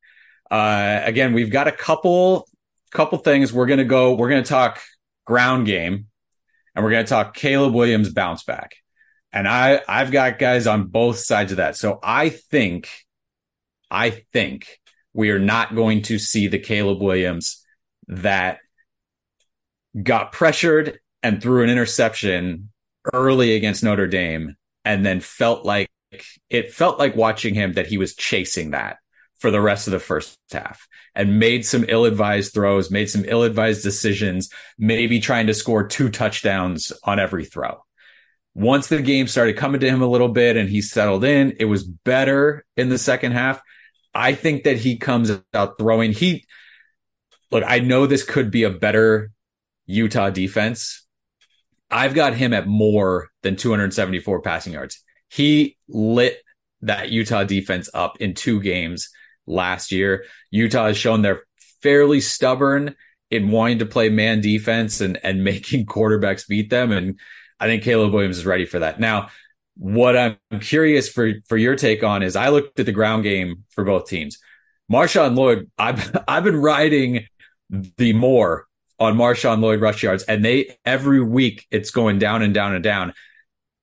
Uh, 0.49 1.01
again, 1.03 1.33
we've 1.33 1.51
got 1.51 1.67
a 1.67 1.73
couple 1.73 2.47
couple 2.91 3.17
things. 3.17 3.51
We're 3.51 3.65
gonna 3.65 3.83
go. 3.83 4.13
We're 4.13 4.29
gonna 4.29 4.43
talk 4.43 4.79
ground 5.25 5.65
game, 5.65 6.07
and 6.75 6.83
we're 6.83 6.91
gonna 6.91 7.05
talk 7.05 7.35
Caleb 7.35 7.73
Williams 7.73 8.11
bounce 8.13 8.43
back. 8.43 8.75
And 9.31 9.47
I 9.47 9.81
I've 9.87 10.11
got 10.11 10.39
guys 10.39 10.67
on 10.67 10.87
both 10.87 11.19
sides 11.19 11.51
of 11.51 11.57
that. 11.57 11.75
So 11.75 11.99
I 12.03 12.29
think, 12.29 12.89
I 13.89 14.09
think 14.09 14.79
we 15.13 15.29
are 15.29 15.39
not 15.39 15.75
going 15.75 16.03
to 16.03 16.19
see 16.19 16.47
the 16.47 16.59
Caleb 16.59 17.01
Williams 17.01 17.65
that 18.07 18.59
got 20.01 20.31
pressured 20.31 20.99
and 21.23 21.41
threw 21.41 21.63
an 21.63 21.69
interception 21.69 22.71
early 23.13 23.55
against 23.55 23.83
Notre 23.83 24.07
Dame 24.07 24.55
and 24.83 25.05
then 25.05 25.19
felt 25.19 25.65
like 25.65 25.89
it 26.49 26.73
felt 26.73 26.99
like 26.99 27.15
watching 27.15 27.53
him 27.53 27.73
that 27.73 27.87
he 27.87 27.97
was 27.97 28.15
chasing 28.15 28.71
that 28.71 28.97
for 29.39 29.51
the 29.51 29.61
rest 29.61 29.87
of 29.87 29.91
the 29.91 29.99
first 29.99 30.37
half 30.51 30.87
and 31.13 31.39
made 31.39 31.65
some 31.65 31.85
ill-advised 31.87 32.53
throws, 32.53 32.91
made 32.91 33.09
some 33.09 33.25
ill-advised 33.27 33.83
decisions, 33.83 34.49
maybe 34.77 35.19
trying 35.19 35.47
to 35.47 35.53
score 35.53 35.87
two 35.87 36.09
touchdowns 36.09 36.93
on 37.03 37.19
every 37.19 37.45
throw. 37.45 37.83
Once 38.53 38.87
the 38.87 39.01
game 39.01 39.27
started 39.27 39.57
coming 39.57 39.81
to 39.81 39.89
him 39.89 40.01
a 40.01 40.07
little 40.07 40.29
bit 40.29 40.55
and 40.55 40.69
he 40.69 40.81
settled 40.81 41.23
in, 41.25 41.57
it 41.59 41.65
was 41.65 41.83
better 41.83 42.65
in 42.77 42.89
the 42.89 42.97
second 42.97 43.33
half. 43.33 43.61
I 44.13 44.33
think 44.33 44.63
that 44.63 44.77
he 44.77 44.97
comes 44.97 45.31
out 45.53 45.77
throwing. 45.77 46.13
He 46.13 46.45
look, 47.51 47.65
I 47.67 47.79
know 47.79 48.07
this 48.07 48.23
could 48.23 48.51
be 48.51 48.63
a 48.63 48.69
better 48.69 49.31
Utah 49.85 50.29
defense. 50.29 51.05
I've 51.91 52.15
got 52.15 52.33
him 52.33 52.53
at 52.53 52.65
more 52.65 53.29
than 53.43 53.57
274 53.57 54.41
passing 54.41 54.73
yards. 54.73 55.03
He 55.29 55.77
lit 55.87 56.41
that 56.81 57.11
Utah 57.11 57.43
defense 57.43 57.89
up 57.93 58.21
in 58.21 58.33
two 58.33 58.61
games 58.61 59.09
last 59.47 59.91
year. 59.91 60.25
Utah 60.51 60.87
has 60.87 60.97
shown 60.97 61.21
they're 61.21 61.43
fairly 61.81 62.21
stubborn 62.21 62.95
in 63.31 63.51
wanting 63.51 63.79
to 63.79 63.85
play 63.85 64.09
man 64.09 64.41
defense 64.41 65.01
and 65.01 65.19
and 65.23 65.43
making 65.43 65.85
quarterbacks 65.85 66.47
beat 66.47 66.69
them. 66.69 66.91
And 66.91 67.19
I 67.59 67.67
think 67.67 67.83
Caleb 67.83 68.13
Williams 68.13 68.37
is 68.37 68.45
ready 68.45 68.65
for 68.65 68.79
that. 68.79 68.99
Now, 68.99 69.29
what 69.77 70.17
I'm 70.17 70.37
curious 70.61 71.09
for 71.09 71.33
for 71.47 71.57
your 71.57 71.75
take 71.75 72.03
on 72.03 72.23
is 72.23 72.35
I 72.35 72.49
looked 72.49 72.79
at 72.79 72.85
the 72.85 72.91
ground 72.91 73.23
game 73.23 73.63
for 73.69 73.83
both 73.83 74.07
teams. 74.07 74.39
Marshawn 74.91 75.35
Lloyd, 75.35 75.69
I've 75.77 76.15
I've 76.27 76.43
been 76.43 76.57
riding 76.57 77.27
the 77.69 78.13
more 78.13 78.67
on 78.99 79.17
Marshawn 79.17 79.59
Lloyd 79.61 79.81
rush 79.81 80.03
yards, 80.03 80.23
and 80.23 80.43
they 80.43 80.77
every 80.85 81.21
week 81.21 81.65
it's 81.71 81.91
going 81.91 82.19
down 82.19 82.41
and 82.41 82.53
down 82.53 82.73
and 82.73 82.83
down. 82.83 83.13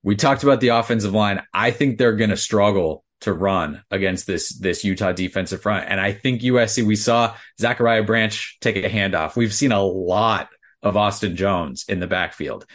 We 0.03 0.17
talked 0.17 0.43
about 0.43 0.61
the 0.61 0.69
offensive 0.69 1.13
line. 1.13 1.43
I 1.55 1.71
think 1.71 1.97
they're 1.97 2.17
going 2.17 2.31
to 2.31 2.37
struggle 2.37 3.05
to 3.23 3.33
run 3.33 3.83
against 3.91 4.27
this 4.27 4.51
this 4.51 4.85
Utah 4.85 5.13
defensive 5.13 5.63
front, 5.63 5.89
and 5.89 6.01
I 6.01 6.13
think 6.13 6.43
USC. 6.43 6.85
We 6.85 6.97
saw 6.97 7.35
Zachariah 7.61 8.03
Branch 8.03 8.59
take 8.61 8.77
a 8.77 8.89
handoff. 8.89 9.37
We've 9.37 9.55
seen 9.55 9.73
a 9.73 9.83
lot 9.83 10.49
of 10.83 10.97
Austin 10.97 11.37
Jones 11.37 11.85
in 11.89 12.01
the 12.01 12.07
backfield. 12.07 12.67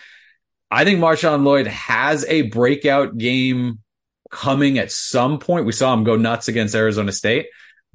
I 0.70 0.84
think 0.84 1.00
Marshawn 1.00 1.44
Lloyd 1.44 1.68
has 1.68 2.26
a 2.26 2.44
breakout 2.44 3.18
game 3.18 3.80
coming 4.32 4.78
at 4.78 4.92
some 4.92 5.40
point. 5.40 5.66
We 5.66 5.72
saw 5.72 5.94
him 5.94 6.04
go 6.04 6.16
nuts 6.16 6.48
against 6.48 6.76
Arizona 6.76 7.12
State. 7.12 7.48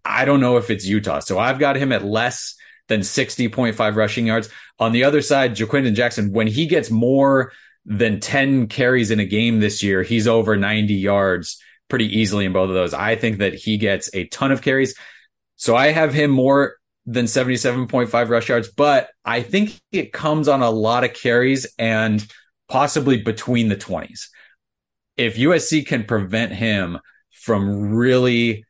I 0.05 0.25
don't 0.25 0.41
know 0.41 0.57
if 0.57 0.71
it's 0.71 0.87
Utah. 0.87 1.21
So 1.21 1.39
I've 1.39 1.59
got 1.59 1.77
him 1.77 1.93
at 1.93 2.05
less 2.05 2.57
than 2.89 3.01
60.5 3.01 3.97
rushing 3.97 4.27
yards. 4.27 4.49
On 4.79 4.93
the 4.93 5.05
other 5.05 5.23
side, 5.23 5.55
Ja'Quinden 5.55 5.95
Jackson, 5.95 6.33
when 6.33 6.47
he 6.47 6.67
gets 6.67 6.91
more 6.91 7.53
than 7.85 8.21
10 8.21 8.69
carries 8.69 9.11
in 9.11 9.21
a 9.21 9.25
game 9.25 9.61
this 9.61 9.83
year, 9.83 10.03
he's 10.03 10.27
over 10.27 10.57
90 10.57 10.95
yards 10.95 11.63
pretty 11.93 12.19
easily 12.19 12.47
in 12.47 12.55
both 12.55 12.71
of 12.71 12.75
those. 12.75 12.95
I 12.95 13.17
think 13.17 13.41
that 13.41 13.53
he 13.53 13.77
gets 13.77 14.09
a 14.15 14.27
ton 14.29 14.51
of 14.51 14.63
carries. 14.63 14.95
So 15.57 15.77
I 15.77 15.89
have 15.89 16.15
him 16.15 16.31
more 16.31 16.77
than 17.05 17.27
77.5 17.27 18.31
rush 18.31 18.49
yards, 18.49 18.71
but 18.75 19.11
I 19.27 19.43
think 19.43 19.79
it 19.93 20.11
comes 20.11 20.49
on 20.49 20.63
a 20.63 20.71
lot 20.71 21.05
of 21.05 21.13
carries 21.13 21.67
and 21.79 22.27
possibly 22.67 23.21
between 23.21 23.69
the 23.69 23.77
20s. 23.77 24.29
If 25.19 25.37
USC 25.37 25.87
can 25.87 26.05
prevent 26.05 26.55
him 26.55 26.99
from 27.31 27.93
really 27.93 28.65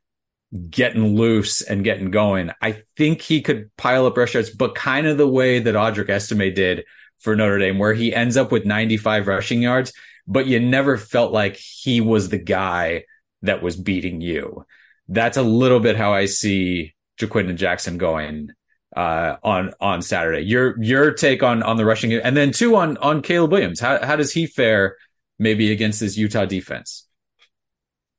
getting 0.68 1.14
loose 1.14 1.62
and 1.62 1.84
getting 1.84 2.10
going, 2.10 2.50
I 2.60 2.82
think 2.96 3.20
he 3.20 3.40
could 3.40 3.70
pile 3.76 4.06
up 4.06 4.16
rush 4.16 4.34
yards, 4.34 4.50
but 4.50 4.74
kind 4.74 5.06
of 5.06 5.16
the 5.16 5.28
way 5.28 5.60
that 5.60 5.76
Audric 5.76 6.10
Estime 6.10 6.52
did 6.52 6.82
for 7.20 7.36
Notre 7.36 7.60
Dame, 7.60 7.78
where 7.78 7.94
he 7.94 8.12
ends 8.12 8.36
up 8.36 8.50
with 8.50 8.66
95 8.66 9.28
rushing 9.28 9.62
yards, 9.62 9.92
but 10.26 10.46
you 10.48 10.58
never 10.58 10.96
felt 10.96 11.30
like 11.32 11.54
he 11.54 12.00
was 12.00 12.28
the 12.28 12.38
guy 12.38 13.04
that 13.42 13.62
was 13.62 13.76
beating 13.76 14.20
you. 14.20 14.64
That's 15.08 15.36
a 15.36 15.42
little 15.42 15.80
bit 15.80 15.96
how 15.96 16.12
I 16.12 16.26
see 16.26 16.94
Ja'Quinden 17.20 17.56
Jackson 17.56 17.98
going 17.98 18.50
uh, 18.96 19.36
on 19.42 19.72
on 19.80 20.02
Saturday. 20.02 20.42
Your 20.42 20.80
your 20.82 21.12
take 21.12 21.42
on 21.42 21.62
on 21.62 21.76
the 21.76 21.84
rushing, 21.84 22.12
and 22.12 22.36
then 22.36 22.52
two 22.52 22.76
on 22.76 22.96
on 22.98 23.22
Caleb 23.22 23.52
Williams. 23.52 23.80
How 23.80 24.04
how 24.04 24.16
does 24.16 24.32
he 24.32 24.46
fare 24.46 24.96
maybe 25.38 25.72
against 25.72 26.00
this 26.00 26.16
Utah 26.16 26.44
defense? 26.44 27.06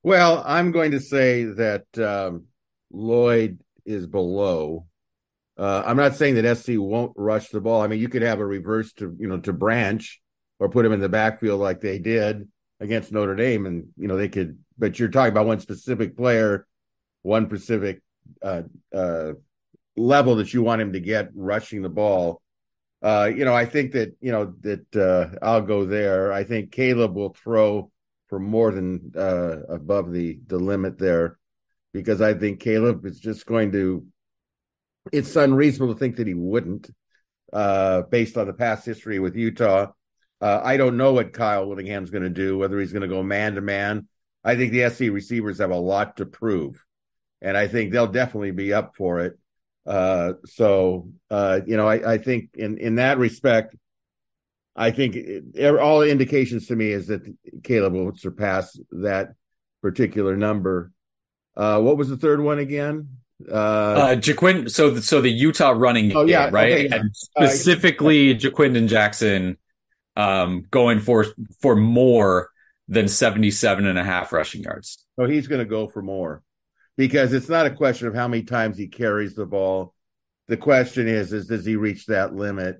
Well, 0.03 0.43
I'm 0.45 0.71
going 0.71 0.91
to 0.91 0.99
say 0.99 1.45
that 1.45 1.85
um, 1.97 2.45
Lloyd 2.91 3.59
is 3.85 4.05
below. 4.05 4.85
Uh, 5.57 5.83
I'm 5.85 5.97
not 5.97 6.15
saying 6.15 6.35
that 6.35 6.57
SC 6.57 6.71
won't 6.75 7.13
rush 7.15 7.49
the 7.49 7.61
ball. 7.61 7.81
I 7.81 7.87
mean, 7.87 7.99
you 7.99 8.09
could 8.09 8.23
have 8.23 8.39
a 8.39 8.45
reverse 8.45 8.91
to 8.93 9.15
you 9.17 9.27
know 9.27 9.39
to 9.41 9.53
Branch 9.53 10.21
or 10.59 10.69
put 10.69 10.85
him 10.85 10.91
in 10.91 10.99
the 10.99 11.09
backfield 11.09 11.59
like 11.59 11.81
they 11.81 11.99
did 11.99 12.47
against 12.79 13.11
Notre 13.11 13.35
Dame, 13.35 13.65
and 13.65 13.87
you 13.97 14.07
know 14.07 14.17
they 14.17 14.29
could. 14.29 14.59
But 14.83 14.99
you're 14.99 15.07
talking 15.07 15.31
about 15.31 15.45
one 15.45 15.61
specific 15.61 16.17
player, 16.17 16.67
one 17.21 17.45
specific 17.47 18.01
uh, 18.41 18.63
uh, 18.93 19.31
level 19.95 20.35
that 20.35 20.53
you 20.53 20.61
want 20.61 20.81
him 20.81 20.91
to 20.91 20.99
get 20.99 21.29
rushing 21.33 21.81
the 21.81 21.87
ball. 21.87 22.41
Uh, 23.01 23.31
you 23.33 23.45
know, 23.45 23.53
I 23.53 23.65
think 23.65 23.93
that 23.93 24.17
you 24.19 24.33
know 24.33 24.53
that 24.59 24.93
uh, 24.93 25.37
I'll 25.41 25.61
go 25.61 25.85
there. 25.85 26.33
I 26.33 26.43
think 26.43 26.73
Caleb 26.73 27.15
will 27.15 27.33
throw 27.33 27.91
for 28.27 28.39
more 28.39 28.73
than 28.73 29.13
uh, 29.15 29.61
above 29.69 30.11
the 30.11 30.41
the 30.47 30.59
limit 30.59 30.97
there, 30.97 31.39
because 31.93 32.19
I 32.19 32.33
think 32.33 32.59
Caleb 32.59 33.05
is 33.05 33.21
just 33.21 33.45
going 33.45 33.71
to. 33.71 34.05
It's 35.13 35.33
unreasonable 35.37 35.93
to 35.93 35.99
think 35.99 36.17
that 36.17 36.27
he 36.27 36.33
wouldn't, 36.33 36.89
uh, 37.53 38.01
based 38.01 38.35
on 38.35 38.47
the 38.47 38.53
past 38.53 38.85
history 38.85 39.19
with 39.19 39.37
Utah. 39.37 39.93
I 40.41 40.75
don't 40.75 40.97
know 40.97 41.13
what 41.13 41.31
Kyle 41.31 41.69
Whittingham's 41.69 42.09
going 42.09 42.25
to 42.25 42.29
do, 42.29 42.57
whether 42.57 42.77
he's 42.77 42.91
going 42.91 43.03
to 43.03 43.15
go 43.15 43.23
man 43.23 43.55
to 43.55 43.61
man. 43.61 44.09
I 44.43 44.55
think 44.55 44.71
the 44.71 44.89
SC 44.89 45.11
receivers 45.11 45.59
have 45.59 45.71
a 45.71 45.75
lot 45.75 46.17
to 46.17 46.25
prove, 46.25 46.83
and 47.41 47.57
I 47.57 47.67
think 47.67 47.91
they'll 47.91 48.07
definitely 48.07 48.51
be 48.51 48.73
up 48.73 48.95
for 48.95 49.21
it. 49.21 49.39
Uh, 49.85 50.33
so, 50.45 51.09
uh, 51.29 51.61
you 51.65 51.77
know, 51.77 51.87
I, 51.87 52.13
I, 52.13 52.17
think 52.17 52.51
in 52.53 52.77
in 52.77 52.95
that 52.95 53.17
respect, 53.17 53.75
I 54.75 54.91
think 54.91 55.15
it, 55.15 55.75
all 55.77 56.01
indications 56.01 56.67
to 56.67 56.75
me 56.75 56.91
is 56.91 57.07
that 57.07 57.21
Caleb 57.63 57.93
will 57.93 58.15
surpass 58.15 58.79
that 58.91 59.33
particular 59.81 60.37
number. 60.37 60.91
Uh, 61.55 61.79
what 61.81 61.97
was 61.97 62.09
the 62.09 62.17
third 62.17 62.41
one 62.41 62.59
again? 62.59 63.09
Uh, 63.49 63.53
uh 63.53 64.15
Jaquin. 64.15 64.71
So, 64.71 64.97
so 64.99 65.19
the 65.19 65.29
Utah 65.29 65.71
running 65.71 66.15
oh, 66.15 66.25
yeah, 66.25 66.45
game, 66.45 66.53
right? 66.53 66.71
Okay, 66.71 66.87
yeah. 66.87 66.95
And 66.95 67.15
specifically, 67.15 68.33
uh, 68.33 68.37
Ja'Quinden 68.37 68.87
Jackson, 68.87 69.57
um, 70.15 70.65
going 70.71 70.99
for 70.99 71.25
for 71.59 71.75
more 71.75 72.49
than 72.87 73.07
77 73.07 73.85
and 73.85 73.97
a 73.97 74.03
half 74.03 74.33
rushing 74.33 74.63
yards. 74.63 75.05
So 75.17 75.25
he's 75.25 75.47
going 75.47 75.59
to 75.59 75.65
go 75.65 75.87
for 75.87 76.01
more 76.01 76.43
because 76.97 77.33
it's 77.33 77.49
not 77.49 77.65
a 77.65 77.71
question 77.71 78.07
of 78.07 78.15
how 78.15 78.27
many 78.27 78.43
times 78.43 78.77
he 78.77 78.87
carries 78.87 79.35
the 79.35 79.45
ball. 79.45 79.93
The 80.47 80.57
question 80.57 81.07
is, 81.07 81.31
is 81.31 81.47
does 81.47 81.65
he 81.65 81.75
reach 81.75 82.07
that 82.07 82.35
limit? 82.35 82.77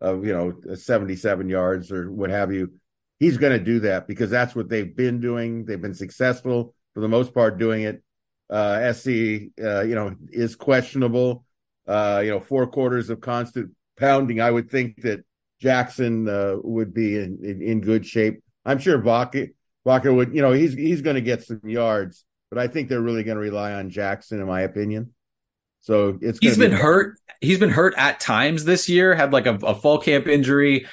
of 0.00 0.24
you 0.24 0.32
know 0.32 0.74
77 0.74 1.48
yards 1.48 1.90
or 1.90 2.10
what 2.10 2.30
have 2.30 2.52
you 2.52 2.72
he's 3.18 3.38
going 3.38 3.52
to 3.52 3.64
do 3.64 3.80
that 3.80 4.06
because 4.06 4.30
that's 4.30 4.54
what 4.54 4.68
they've 4.68 4.94
been 4.94 5.20
doing 5.20 5.64
they've 5.64 5.80
been 5.80 5.94
successful 5.94 6.74
for 6.94 7.00
the 7.00 7.08
most 7.08 7.32
part 7.32 7.58
doing 7.58 7.82
it 7.82 8.02
uh 8.50 8.92
sc 8.92 9.06
uh, 9.08 9.82
you 9.82 9.94
know 9.94 10.14
is 10.30 10.54
questionable 10.54 11.44
uh 11.88 12.20
you 12.22 12.30
know 12.30 12.40
four 12.40 12.66
quarters 12.66 13.08
of 13.08 13.20
constant 13.20 13.70
pounding 13.98 14.40
i 14.40 14.50
would 14.50 14.70
think 14.70 15.00
that 15.02 15.24
jackson 15.60 16.28
uh, 16.28 16.56
would 16.62 16.92
be 16.92 17.16
in, 17.16 17.38
in, 17.42 17.62
in 17.62 17.80
good 17.80 18.04
shape 18.04 18.42
i'm 18.66 18.78
sure 18.78 18.98
Vaki, 18.98 19.54
Vaki 19.86 20.14
would 20.14 20.34
you 20.34 20.42
know 20.42 20.52
he's 20.52 20.74
he's 20.74 21.00
going 21.00 21.16
to 21.16 21.22
get 21.22 21.42
some 21.42 21.62
yards 21.64 22.24
but 22.50 22.58
i 22.58 22.68
think 22.68 22.88
they're 22.88 23.00
really 23.00 23.24
going 23.24 23.36
to 23.36 23.42
rely 23.42 23.72
on 23.72 23.88
jackson 23.88 24.40
in 24.40 24.46
my 24.46 24.60
opinion 24.60 25.14
so 25.86 26.18
it's 26.20 26.40
he's 26.40 26.58
been 26.58 26.72
be- 26.72 26.76
hurt. 26.76 27.16
He's 27.40 27.60
been 27.60 27.70
hurt 27.70 27.94
at 27.96 28.18
times 28.18 28.64
this 28.64 28.88
year. 28.88 29.14
Had 29.14 29.32
like 29.32 29.46
a, 29.46 29.54
a 29.54 29.72
fall 29.72 29.98
camp 29.98 30.26
injury, 30.26 30.86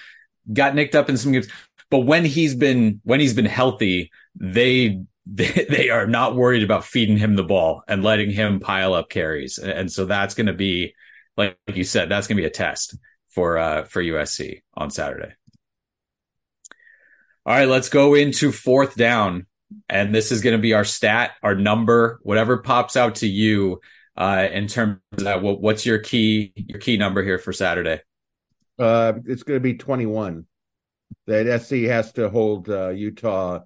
got 0.52 0.76
nicked 0.76 0.94
up 0.94 1.10
in 1.10 1.18
some 1.18 1.32
games. 1.32 1.48
But 1.90 2.02
when 2.02 2.26
he's 2.26 2.54
been 2.54 3.02
when 3.04 3.20
he's 3.20 3.34
been 3.34 3.46
healthy, 3.46 4.12
they 4.36 5.02
they, 5.26 5.66
they 5.68 5.90
are 5.90 6.06
not 6.06 6.36
worried 6.36 6.62
about 6.62 6.86
feeding 6.86 7.18
him 7.18 7.36
the 7.36 7.44
ball 7.44 7.82
and 7.88 8.04
letting 8.04 8.30
him 8.30 8.60
pile 8.60 8.94
up 8.94 9.10
carries. 9.10 9.58
And 9.58 9.92
so 9.92 10.06
that's 10.06 10.36
going 10.36 10.48
to 10.48 10.54
be, 10.54 10.94
like 11.38 11.58
you 11.74 11.86
said, 11.86 12.10
that's 12.10 12.28
going 12.28 12.36
to 12.36 12.44
be 12.44 12.48
a 12.48 12.52
test 12.52 12.96
for 13.30 13.58
uh, 13.58 13.86
for 13.86 14.04
USC 14.04 14.62
on 14.76 14.92
Saturday. 14.92 15.34
All 17.46 17.54
right, 17.54 17.68
let's 17.68 17.90
go 17.90 18.16
into 18.16 18.52
fourth 18.52 18.96
down. 18.96 19.48
And 19.90 20.14
this 20.14 20.32
is 20.32 20.42
going 20.42 20.56
to 20.56 20.62
be 20.62 20.74
our 20.74 20.86
stat, 20.86 21.32
our 21.42 21.56
number, 21.56 22.20
whatever 22.22 22.60
pops 22.60 22.96
out 22.96 23.16
to 23.16 23.28
you 23.28 23.82
uh, 24.16 24.48
in 24.52 24.68
terms 24.68 25.00
of 25.14 25.24
that, 25.24 25.42
what, 25.42 25.60
what's 25.60 25.86
your 25.86 26.00
key 26.00 26.54
your 26.56 26.80
key 26.80 26.98
number 26.98 27.24
here 27.24 27.40
for 27.40 27.52
Saturday? 27.52 28.00
Uh, 28.78 29.14
it's 29.26 29.44
going 29.44 29.58
to 29.58 29.64
be 29.64 29.76
21. 29.76 30.46
That 31.28 31.62
SC 31.62 31.88
has 31.88 32.12
to 32.14 32.30
hold 32.30 32.70
uh, 32.70 32.90
Utah 32.90 33.62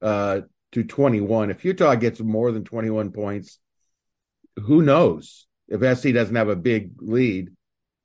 uh, 0.00 0.40
to 0.72 0.84
21. 0.84 1.50
If 1.50 1.64
Utah 1.64 1.94
gets 1.94 2.20
more 2.20 2.52
than 2.52 2.64
21 2.64 3.12
points, 3.12 3.58
who 4.56 4.82
knows 4.82 5.46
if 5.68 5.80
SC 5.98 6.12
doesn't 6.12 6.36
have 6.36 6.48
a 6.48 6.56
big 6.56 6.92
lead? 7.00 7.50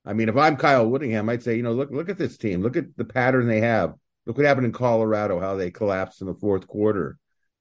I 0.05 0.13
mean, 0.13 0.29
if 0.29 0.37
I'm 0.37 0.57
Kyle 0.57 0.87
Whittingham, 0.87 1.29
I'd 1.29 1.43
say, 1.43 1.57
you 1.57 1.63
know, 1.63 1.73
look 1.73 1.91
look 1.91 2.09
at 2.09 2.17
this 2.17 2.37
team. 2.37 2.61
Look 2.61 2.77
at 2.77 2.95
the 2.95 3.05
pattern 3.05 3.47
they 3.47 3.61
have. 3.61 3.93
Look 4.27 4.37
what 4.37 4.45
happened 4.45 4.67
in 4.67 4.73
Colorado, 4.73 5.39
how 5.39 5.55
they 5.55 5.71
collapsed 5.71 6.21
in 6.21 6.27
the 6.27 6.35
fourth 6.35 6.67
quarter. 6.67 7.17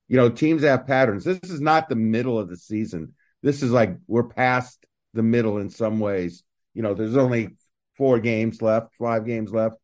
You 0.09 0.19
know, 0.19 0.29
teams 0.29 0.63
have 0.63 0.87
patterns. 0.87 1.25
This 1.25 1.39
is 1.45 1.61
not 1.61 1.89
the 1.89 1.97
middle 1.97 2.39
of 2.39 2.51
the 2.51 2.57
season 2.59 3.15
this 3.47 3.63
is 3.63 3.71
like 3.71 3.97
we're 4.09 4.25
past 4.25 4.85
the 5.15 5.23
middle 5.23 5.59
in 5.59 5.71
some 5.71 6.01
ways. 6.01 6.43
You 6.75 6.83
know, 6.83 6.95
there's 6.95 7.17
only 7.17 7.57
four 7.97 8.19
games 8.19 8.61
left, 8.61 8.95
five 8.97 9.25
games 9.25 9.53
left. 9.53 9.77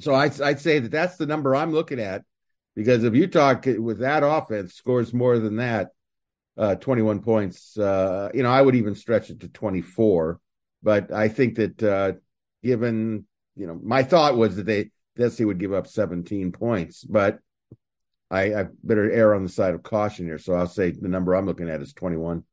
So 0.00 0.14
I'd, 0.14 0.38
I'd 0.40 0.60
say 0.60 0.78
that 0.78 0.90
that's 0.90 1.16
the 1.16 1.26
number 1.26 1.54
I'm 1.54 1.72
looking 1.72 1.98
at 1.98 2.22
because 2.76 3.04
if 3.04 3.14
Utah 3.14 3.54
with 3.78 4.00
that 4.00 4.22
offense 4.22 4.74
scores 4.74 5.14
more 5.14 5.38
than 5.38 5.56
that, 5.56 5.88
uh, 6.58 6.74
21 6.74 7.20
points, 7.20 7.78
uh, 7.78 8.28
you 8.34 8.42
know, 8.42 8.50
I 8.50 8.60
would 8.60 8.74
even 8.74 8.94
stretch 8.94 9.30
it 9.30 9.40
to 9.40 9.48
24. 9.48 10.38
But 10.82 11.10
I 11.10 11.28
think 11.28 11.56
that 11.56 11.82
uh, 11.82 12.12
given, 12.62 13.26
you 13.56 13.66
know, 13.66 13.80
my 13.82 14.02
thought 14.02 14.36
was 14.36 14.56
that 14.56 14.66
they, 14.66 14.90
Desi 15.18 15.46
would 15.46 15.58
give 15.58 15.72
up 15.72 15.86
17 15.86 16.52
points, 16.52 17.04
but 17.04 17.38
I, 18.30 18.54
I 18.54 18.66
better 18.82 19.10
err 19.10 19.34
on 19.34 19.42
the 19.42 19.48
side 19.48 19.74
of 19.74 19.82
caution 19.82 20.24
here. 20.24 20.38
So 20.38 20.54
I'll 20.54 20.66
say 20.66 20.90
the 20.90 21.08
number 21.08 21.34
I'm 21.34 21.46
looking 21.46 21.68
at 21.68 21.82
is 21.82 21.92
21. 21.92 22.44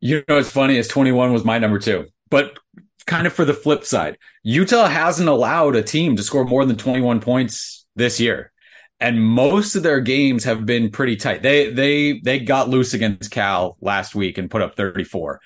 You 0.00 0.22
know, 0.28 0.38
it's 0.38 0.50
funny 0.50 0.76
is 0.76 0.88
21 0.88 1.32
was 1.32 1.44
my 1.44 1.58
number 1.58 1.78
two, 1.78 2.06
but 2.28 2.58
kind 3.06 3.26
of 3.26 3.32
for 3.32 3.46
the 3.46 3.54
flip 3.54 3.84
side, 3.84 4.18
Utah 4.42 4.88
hasn't 4.88 5.28
allowed 5.28 5.74
a 5.74 5.82
team 5.82 6.16
to 6.16 6.22
score 6.22 6.44
more 6.44 6.66
than 6.66 6.76
21 6.76 7.20
points 7.20 7.86
this 7.96 8.20
year. 8.20 8.52
And 9.00 9.22
most 9.22 9.74
of 9.74 9.82
their 9.82 10.00
games 10.00 10.44
have 10.44 10.66
been 10.66 10.90
pretty 10.90 11.16
tight. 11.16 11.42
They, 11.42 11.70
they, 11.70 12.20
they 12.20 12.38
got 12.40 12.68
loose 12.68 12.94
against 12.94 13.30
Cal 13.30 13.76
last 13.80 14.14
week 14.14 14.38
and 14.38 14.50
put 14.50 14.62
up 14.62 14.76
34, 14.76 15.40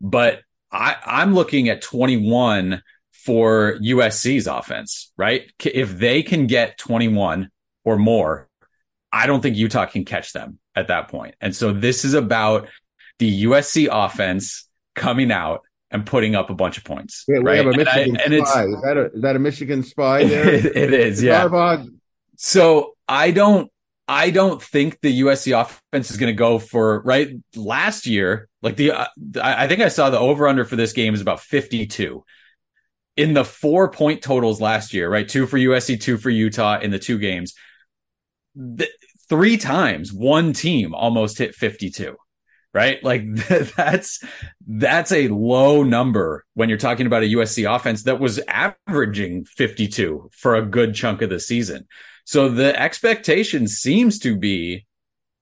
but 0.00 0.40
I, 0.70 0.96
I'm 1.04 1.34
looking 1.34 1.68
at 1.68 1.82
21 1.82 2.82
for 3.26 3.76
USC's 3.82 4.46
offense, 4.46 5.12
right? 5.16 5.50
If 5.64 5.98
they 5.98 6.22
can 6.22 6.46
get 6.46 6.78
21 6.78 7.50
or 7.84 7.98
more, 7.98 8.48
I 9.12 9.26
don't 9.26 9.40
think 9.40 9.56
Utah 9.56 9.86
can 9.86 10.04
catch 10.04 10.32
them 10.32 10.60
at 10.76 10.88
that 10.88 11.08
point. 11.08 11.34
And 11.40 11.54
so 11.54 11.72
this 11.72 12.04
is 12.04 12.14
about 12.14 12.68
the 13.18 13.44
USC 13.44 13.88
offense 13.90 14.68
coming 14.94 15.32
out 15.32 15.62
and 15.90 16.06
putting 16.06 16.36
up 16.36 16.50
a 16.50 16.54
bunch 16.54 16.78
of 16.78 16.84
points. 16.84 17.24
Yeah, 17.26 17.38
right? 17.42 17.56
have 17.56 17.66
a 17.66 17.76
Michigan 17.76 18.16
and, 18.16 18.34
I, 18.34 18.36
and 18.36 18.46
spy. 18.46 18.64
Is 18.64 18.82
that 18.82 18.96
a 18.96 19.04
is 19.12 19.22
that 19.22 19.36
a 19.36 19.38
Michigan 19.40 19.82
spy 19.82 20.24
there? 20.26 20.48
it, 20.48 20.64
it 20.64 20.92
is, 20.94 21.22
yeah. 21.22 21.82
So 22.36 22.94
I 23.08 23.32
don't 23.32 23.70
I 24.06 24.30
don't 24.30 24.62
think 24.62 25.00
the 25.00 25.22
USC 25.22 25.60
offense 25.60 26.12
is 26.12 26.16
going 26.16 26.32
to 26.32 26.38
go 26.38 26.60
for 26.60 27.02
right 27.02 27.30
last 27.56 28.06
year. 28.06 28.48
Like 28.62 28.76
the, 28.76 28.92
uh, 28.92 29.06
I 29.42 29.66
think 29.66 29.80
I 29.80 29.88
saw 29.88 30.10
the 30.10 30.18
over 30.18 30.46
under 30.46 30.64
for 30.64 30.76
this 30.76 30.92
game 30.92 31.14
is 31.14 31.20
about 31.20 31.40
52 31.40 32.24
in 33.16 33.32
the 33.32 33.44
four 33.44 33.90
point 33.90 34.22
totals 34.22 34.60
last 34.60 34.92
year, 34.92 35.08
right? 35.08 35.28
Two 35.28 35.46
for 35.46 35.58
USC, 35.58 36.00
two 36.00 36.18
for 36.18 36.30
Utah 36.30 36.78
in 36.80 36.90
the 36.90 36.98
two 36.98 37.18
games. 37.18 37.54
The, 38.54 38.88
three 39.28 39.56
times 39.56 40.12
one 40.12 40.52
team 40.52 40.94
almost 40.94 41.38
hit 41.38 41.54
52 41.54 42.16
right 42.72 43.02
like 43.02 43.24
that's 43.76 44.22
that's 44.66 45.12
a 45.12 45.28
low 45.28 45.82
number 45.82 46.44
when 46.54 46.68
you're 46.68 46.78
talking 46.78 47.06
about 47.06 47.22
a 47.22 47.26
USC 47.26 47.68
offense 47.68 48.04
that 48.04 48.20
was 48.20 48.38
averaging 48.48 49.44
52 49.44 50.30
for 50.32 50.54
a 50.54 50.62
good 50.62 50.94
chunk 50.94 51.22
of 51.22 51.28
the 51.28 51.40
season 51.40 51.86
so 52.24 52.48
the 52.48 52.78
expectation 52.80 53.68
seems 53.68 54.18
to 54.20 54.36
be 54.36 54.86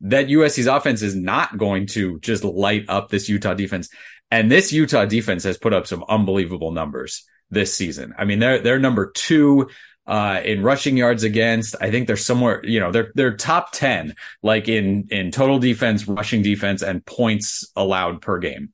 that 0.02 0.26
USC's 0.26 0.66
offense 0.66 1.00
is 1.00 1.16
not 1.16 1.56
going 1.56 1.86
to 1.88 2.20
just 2.20 2.44
light 2.44 2.84
up 2.88 3.08
this 3.08 3.28
Utah 3.28 3.54
defense. 3.54 3.88
And 4.30 4.50
this 4.50 4.70
Utah 4.70 5.06
defense 5.06 5.44
has 5.44 5.56
put 5.56 5.72
up 5.72 5.86
some 5.86 6.04
unbelievable 6.08 6.72
numbers 6.72 7.24
this 7.54 7.74
season. 7.74 8.14
I 8.18 8.24
mean, 8.24 8.38
they're, 8.38 8.58
they're 8.58 8.78
number 8.78 9.10
two, 9.10 9.70
uh, 10.06 10.40
in 10.44 10.62
rushing 10.62 10.96
yards 10.96 11.22
against. 11.22 11.76
I 11.80 11.90
think 11.90 12.06
they're 12.06 12.16
somewhere, 12.16 12.64
you 12.64 12.78
know, 12.78 12.92
they're, 12.92 13.10
they're 13.14 13.36
top 13.36 13.72
10, 13.72 14.14
like 14.42 14.68
in, 14.68 15.08
in 15.10 15.30
total 15.30 15.58
defense, 15.58 16.06
rushing 16.06 16.42
defense 16.42 16.82
and 16.82 17.04
points 17.06 17.70
allowed 17.74 18.20
per 18.20 18.38
game. 18.38 18.72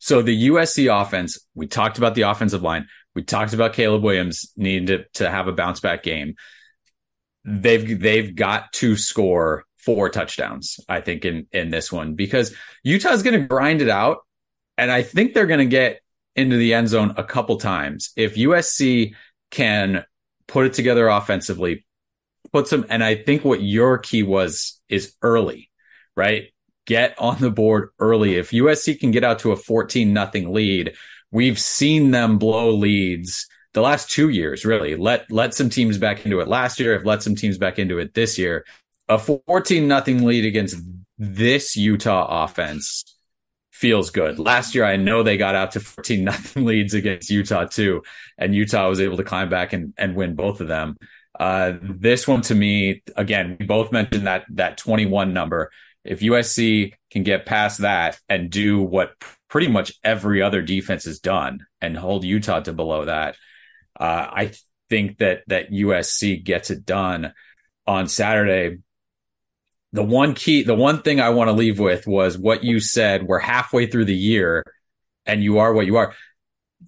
So 0.00 0.20
the 0.20 0.48
USC 0.48 0.94
offense, 0.94 1.38
we 1.54 1.66
talked 1.66 1.96
about 1.96 2.14
the 2.14 2.22
offensive 2.22 2.62
line. 2.62 2.86
We 3.14 3.22
talked 3.22 3.54
about 3.54 3.72
Caleb 3.72 4.02
Williams 4.02 4.52
needing 4.56 4.86
to, 4.88 5.04
to 5.14 5.30
have 5.30 5.48
a 5.48 5.52
bounce 5.52 5.80
back 5.80 6.02
game 6.02 6.36
they've 7.48 8.00
they've 8.00 8.34
got 8.34 8.72
to 8.74 8.96
score 8.96 9.64
four 9.76 10.10
touchdowns, 10.10 10.80
I 10.88 11.00
think, 11.00 11.24
in 11.24 11.46
in 11.52 11.70
this 11.70 11.90
one 11.90 12.14
because 12.14 12.54
Utah's 12.82 13.22
going 13.22 13.40
to 13.40 13.46
grind 13.46 13.82
it 13.82 13.88
out, 13.88 14.18
and 14.76 14.90
I 14.90 15.02
think 15.02 15.34
they're 15.34 15.46
going 15.46 15.60
to 15.60 15.66
get 15.66 16.00
into 16.38 16.56
the 16.56 16.74
end 16.74 16.88
zone 16.88 17.14
a 17.16 17.24
couple 17.24 17.56
times 17.58 18.10
if 18.16 18.36
USC 18.36 19.14
can 19.50 20.04
put 20.46 20.66
it 20.66 20.72
together 20.72 21.08
offensively, 21.08 21.84
put 22.52 22.68
some. 22.68 22.86
And 22.88 23.04
I 23.04 23.16
think 23.16 23.44
what 23.44 23.62
your 23.62 23.98
key 23.98 24.22
was 24.22 24.80
is 24.88 25.14
early, 25.22 25.70
right? 26.16 26.52
Get 26.86 27.14
on 27.18 27.38
the 27.38 27.50
board 27.50 27.90
early. 27.98 28.36
If 28.36 28.50
USC 28.50 28.98
can 28.98 29.10
get 29.10 29.24
out 29.24 29.40
to 29.40 29.52
a 29.52 29.56
fourteen 29.56 30.12
nothing 30.12 30.52
lead, 30.52 30.94
we've 31.30 31.58
seen 31.58 32.10
them 32.10 32.38
blow 32.38 32.70
leads 32.70 33.46
the 33.74 33.82
last 33.82 34.10
two 34.10 34.28
years, 34.30 34.64
really. 34.64 34.96
Let 34.96 35.30
let 35.30 35.54
some 35.54 35.70
teams 35.70 35.98
back 35.98 36.24
into 36.24 36.40
it 36.40 36.48
last 36.48 36.80
year. 36.80 36.94
Have 36.94 37.04
let 37.04 37.22
some 37.22 37.36
teams 37.36 37.58
back 37.58 37.78
into 37.78 37.98
it 37.98 38.14
this 38.14 38.38
year. 38.38 38.64
A 39.08 39.18
fourteen 39.18 39.88
nothing 39.88 40.24
lead 40.24 40.44
against 40.44 40.76
this 41.18 41.76
Utah 41.76 42.44
offense 42.44 43.17
feels 43.78 44.10
good. 44.10 44.40
Last 44.40 44.74
year, 44.74 44.84
I 44.84 44.96
know 44.96 45.22
they 45.22 45.36
got 45.36 45.54
out 45.54 45.72
to 45.72 45.80
14 45.80 46.24
nothing 46.24 46.64
leads 46.64 46.94
against 46.94 47.30
Utah 47.30 47.64
too, 47.64 48.02
and 48.36 48.52
Utah 48.52 48.88
was 48.88 49.00
able 49.00 49.18
to 49.18 49.24
climb 49.24 49.48
back 49.48 49.72
and, 49.72 49.94
and 49.96 50.16
win 50.16 50.34
both 50.34 50.60
of 50.60 50.66
them. 50.66 50.96
Uh, 51.38 51.74
this 51.80 52.26
one 52.26 52.42
to 52.42 52.54
me, 52.56 53.02
again, 53.14 53.56
we 53.60 53.66
both 53.66 53.92
mentioned 53.92 54.26
that 54.26 54.44
that 54.50 54.78
21 54.78 55.32
number. 55.32 55.70
If 56.04 56.20
USC 56.20 56.94
can 57.12 57.22
get 57.22 57.46
past 57.46 57.82
that 57.82 58.18
and 58.28 58.50
do 58.50 58.80
what 58.82 59.12
pretty 59.48 59.68
much 59.68 59.92
every 60.02 60.42
other 60.42 60.60
defense 60.60 61.04
has 61.04 61.20
done 61.20 61.64
and 61.80 61.96
hold 61.96 62.24
Utah 62.24 62.60
to 62.60 62.72
below 62.72 63.04
that, 63.04 63.36
uh, 63.98 64.26
I 64.28 64.52
think 64.90 65.18
that 65.18 65.42
that 65.46 65.70
USC 65.70 66.42
gets 66.42 66.70
it 66.70 66.84
done 66.84 67.32
on 67.86 68.08
Saturday. 68.08 68.78
The 69.92 70.02
one 70.02 70.34
key, 70.34 70.62
the 70.62 70.74
one 70.74 71.02
thing 71.02 71.20
I 71.20 71.30
want 71.30 71.48
to 71.48 71.52
leave 71.52 71.78
with 71.78 72.06
was 72.06 72.36
what 72.36 72.62
you 72.62 72.80
said. 72.80 73.26
We're 73.26 73.38
halfway 73.38 73.86
through 73.86 74.04
the 74.04 74.14
year, 74.14 74.64
and 75.24 75.42
you 75.42 75.58
are 75.58 75.72
what 75.72 75.86
you 75.86 75.96
are. 75.96 76.14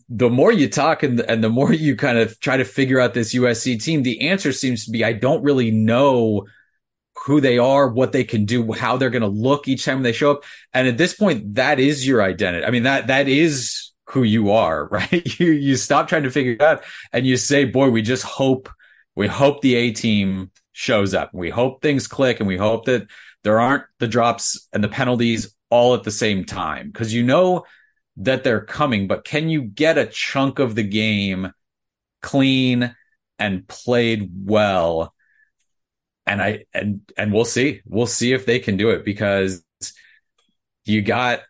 The 0.08 0.30
more 0.30 0.52
you 0.52 0.68
talk 0.68 1.02
and, 1.02 1.20
and 1.20 1.42
the 1.42 1.48
more 1.48 1.72
you 1.72 1.96
kind 1.96 2.18
of 2.18 2.38
try 2.40 2.56
to 2.56 2.64
figure 2.64 3.00
out 3.00 3.14
this 3.14 3.34
USC 3.34 3.82
team, 3.82 4.02
the 4.02 4.28
answer 4.28 4.52
seems 4.52 4.84
to 4.84 4.90
be 4.90 5.04
I 5.04 5.12
don't 5.14 5.42
really 5.42 5.70
know 5.70 6.46
who 7.24 7.40
they 7.40 7.58
are, 7.58 7.88
what 7.88 8.12
they 8.12 8.24
can 8.24 8.44
do, 8.44 8.72
how 8.72 8.96
they're 8.96 9.10
going 9.10 9.22
to 9.22 9.28
look 9.28 9.68
each 9.68 9.84
time 9.84 10.02
they 10.02 10.12
show 10.12 10.32
up. 10.32 10.44
And 10.72 10.88
at 10.88 10.96
this 10.96 11.14
point, 11.14 11.54
that 11.54 11.78
is 11.78 12.06
your 12.06 12.22
identity. 12.22 12.64
I 12.64 12.70
mean, 12.70 12.84
that, 12.84 13.08
that 13.08 13.28
is 13.28 13.90
who 14.10 14.22
you 14.22 14.50
are, 14.52 14.86
right? 14.90 15.38
You 15.40 15.52
you 15.52 15.76
stop 15.76 16.08
trying 16.08 16.24
to 16.24 16.30
figure 16.30 16.52
it 16.52 16.62
out 16.62 16.84
and 17.12 17.26
you 17.26 17.36
say, 17.36 17.64
boy, 17.64 17.90
we 17.90 18.02
just 18.02 18.24
hope 18.24 18.68
we 19.14 19.26
hope 19.26 19.60
the 19.60 19.74
A 19.74 19.92
team 19.92 20.50
shows 20.72 21.14
up. 21.14 21.30
We 21.32 21.50
hope 21.50 21.82
things 21.82 22.06
click 22.06 22.40
and 22.40 22.46
we 22.46 22.56
hope 22.56 22.86
that 22.86 23.06
there 23.42 23.60
aren't 23.60 23.84
the 23.98 24.08
drops 24.08 24.68
and 24.72 24.84
the 24.84 24.88
penalties 24.88 25.54
all 25.70 25.94
at 25.94 26.02
the 26.02 26.10
same 26.10 26.44
time 26.44 26.90
because 26.90 27.14
you 27.14 27.22
know 27.22 27.64
that 28.18 28.44
they're 28.44 28.64
coming, 28.64 29.06
but 29.06 29.24
can 29.24 29.48
you 29.48 29.62
get 29.62 29.98
a 29.98 30.06
chunk 30.06 30.58
of 30.58 30.74
the 30.74 30.82
game 30.82 31.52
clean 32.20 32.94
and 33.38 33.66
played 33.66 34.30
well? 34.44 35.14
And 36.26 36.42
I 36.42 36.64
and 36.74 37.00
and 37.16 37.32
we'll 37.32 37.44
see. 37.44 37.80
We'll 37.86 38.06
see 38.06 38.32
if 38.32 38.46
they 38.46 38.58
can 38.58 38.76
do 38.76 38.90
it 38.90 39.04
because 39.04 39.64
you 40.84 41.02
got 41.02 41.40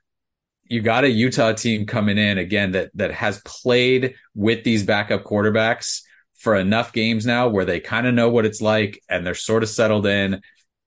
you 0.65 0.81
got 0.81 1.05
a 1.05 1.11
Utah 1.11 1.53
team 1.53 1.87
coming 1.87 2.17
in 2.17 2.39
again 2.39 2.73
that 2.73 2.91
that 2.95 3.11
has 3.11 3.43
played 3.45 4.15
with 4.35 4.63
these 4.63 4.85
backup 4.85 5.25
quarterbacks 5.25 6.03
for 6.41 6.57
enough 6.57 6.95
games 6.95 7.27
now 7.27 7.49
where 7.49 7.67
they 7.67 7.81
kind 7.81 8.07
of 8.07 8.15
know 8.15 8.31
what 8.31 8.47
it's 8.47 8.63
like 8.63 9.03
and 9.11 9.27
they're 9.27 9.35
sort 9.35 9.63
of 9.63 9.69
settled 9.69 10.07
in 10.07 10.41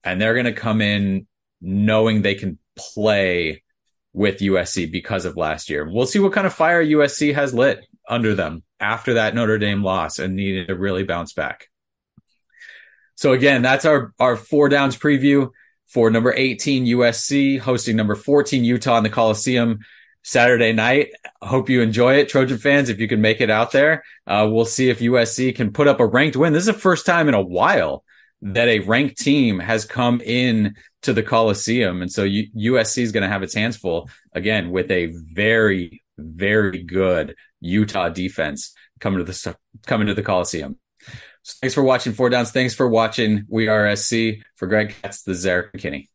and 0.04 0.20
they're 0.20 0.34
going 0.34 0.46
to 0.46 0.52
come 0.52 0.82
in 0.82 1.28
knowing 1.62 2.22
they 2.22 2.34
can 2.34 2.58
play 2.76 3.64
with 4.14 4.40
USC 4.40 4.92
because 4.92 5.26
of 5.26 5.38
last 5.38 5.70
year. 5.70 5.88
We'll 5.88 6.08
see 6.08 6.18
what 6.18 6.34
kind 6.34 6.48
of 6.48 6.54
fire 6.54 6.84
USC 6.84 7.36
has 7.36 7.54
lit 7.54 7.86
under 8.10 8.34
them 8.34 8.64
after 8.80 9.14
that 9.14 9.36
Notre 9.36 9.60
Dame 9.60 9.84
loss 9.84 10.18
and 10.18 10.36
needed 10.36 10.68
to 10.70 10.76
really 10.76 11.04
bounce 11.04 11.34
back. 11.34 11.68
So 13.16 13.34
again, 13.34 13.62
that's 13.62 13.86
our 13.86 14.12
our 14.20 14.36
four 14.36 14.70
downs 14.70 14.98
preview 14.98 15.52
for 15.88 16.10
number 16.10 16.34
18 16.34 16.86
USC 16.88 17.60
hosting 17.60 17.96
number 17.96 18.16
14 18.16 18.64
Utah 18.64 18.98
in 18.98 19.04
the 19.04 19.10
Coliseum 19.12 19.80
Saturday 20.24 20.74
night. 20.74 21.10
Hope 21.42 21.70
you 21.70 21.82
enjoy 21.82 22.16
it, 22.16 22.30
Trojan 22.30 22.58
fans. 22.58 22.90
If 22.90 23.00
you 23.00 23.08
can 23.08 23.22
make 23.22 23.42
it 23.42 23.50
out 23.50 23.72
there, 23.72 24.04
uh, 24.26 24.48
we'll 24.50 24.66
see 24.66 24.90
if 24.90 25.00
USC 25.00 25.56
can 25.56 25.72
put 25.72 25.88
up 25.88 26.00
a 26.00 26.08
ranked 26.08 26.38
win. 26.38 26.54
This 26.54 26.62
is 26.62 26.74
the 26.74 26.74
first 26.74 27.06
time 27.06 27.28
in 27.28 27.34
a 27.34 27.42
while 27.42 28.04
that 28.42 28.68
a 28.68 28.80
ranked 28.80 29.18
team 29.18 29.60
has 29.60 29.86
come 29.86 30.22
in 30.22 30.76
to 31.04 31.14
the 31.14 31.24
Coliseum, 31.24 32.02
and 32.02 32.12
so 32.12 32.24
U- 32.24 32.74
USC 32.74 33.04
is 33.04 33.12
going 33.12 33.24
to 33.24 33.30
have 33.30 33.44
its 33.44 33.54
hands 33.54 33.78
full 33.78 34.10
again 34.34 34.72
with 34.72 34.90
a 34.92 35.08
very, 35.08 36.02
very 36.18 36.84
good 36.84 37.36
Utah 37.60 38.10
defense 38.10 38.74
coming 39.00 39.20
to 39.20 39.26
the 39.26 39.56
coming 39.86 40.08
to 40.08 40.14
the 40.14 40.24
Coliseum. 40.24 40.78
So 41.44 41.56
thanks 41.62 41.74
for 41.74 41.84
watching 41.84 42.14
Four 42.14 42.30
Downs. 42.30 42.52
Thanks 42.52 42.74
for 42.74 42.88
watching 42.88 43.46
We 43.50 43.68
Are 43.68 43.94
SC. 43.96 44.44
For 44.56 44.68
Greg 44.68 44.96
Katz, 45.02 45.24
the 45.24 45.34
Zarek 45.34 45.74
McKinney. 45.74 46.08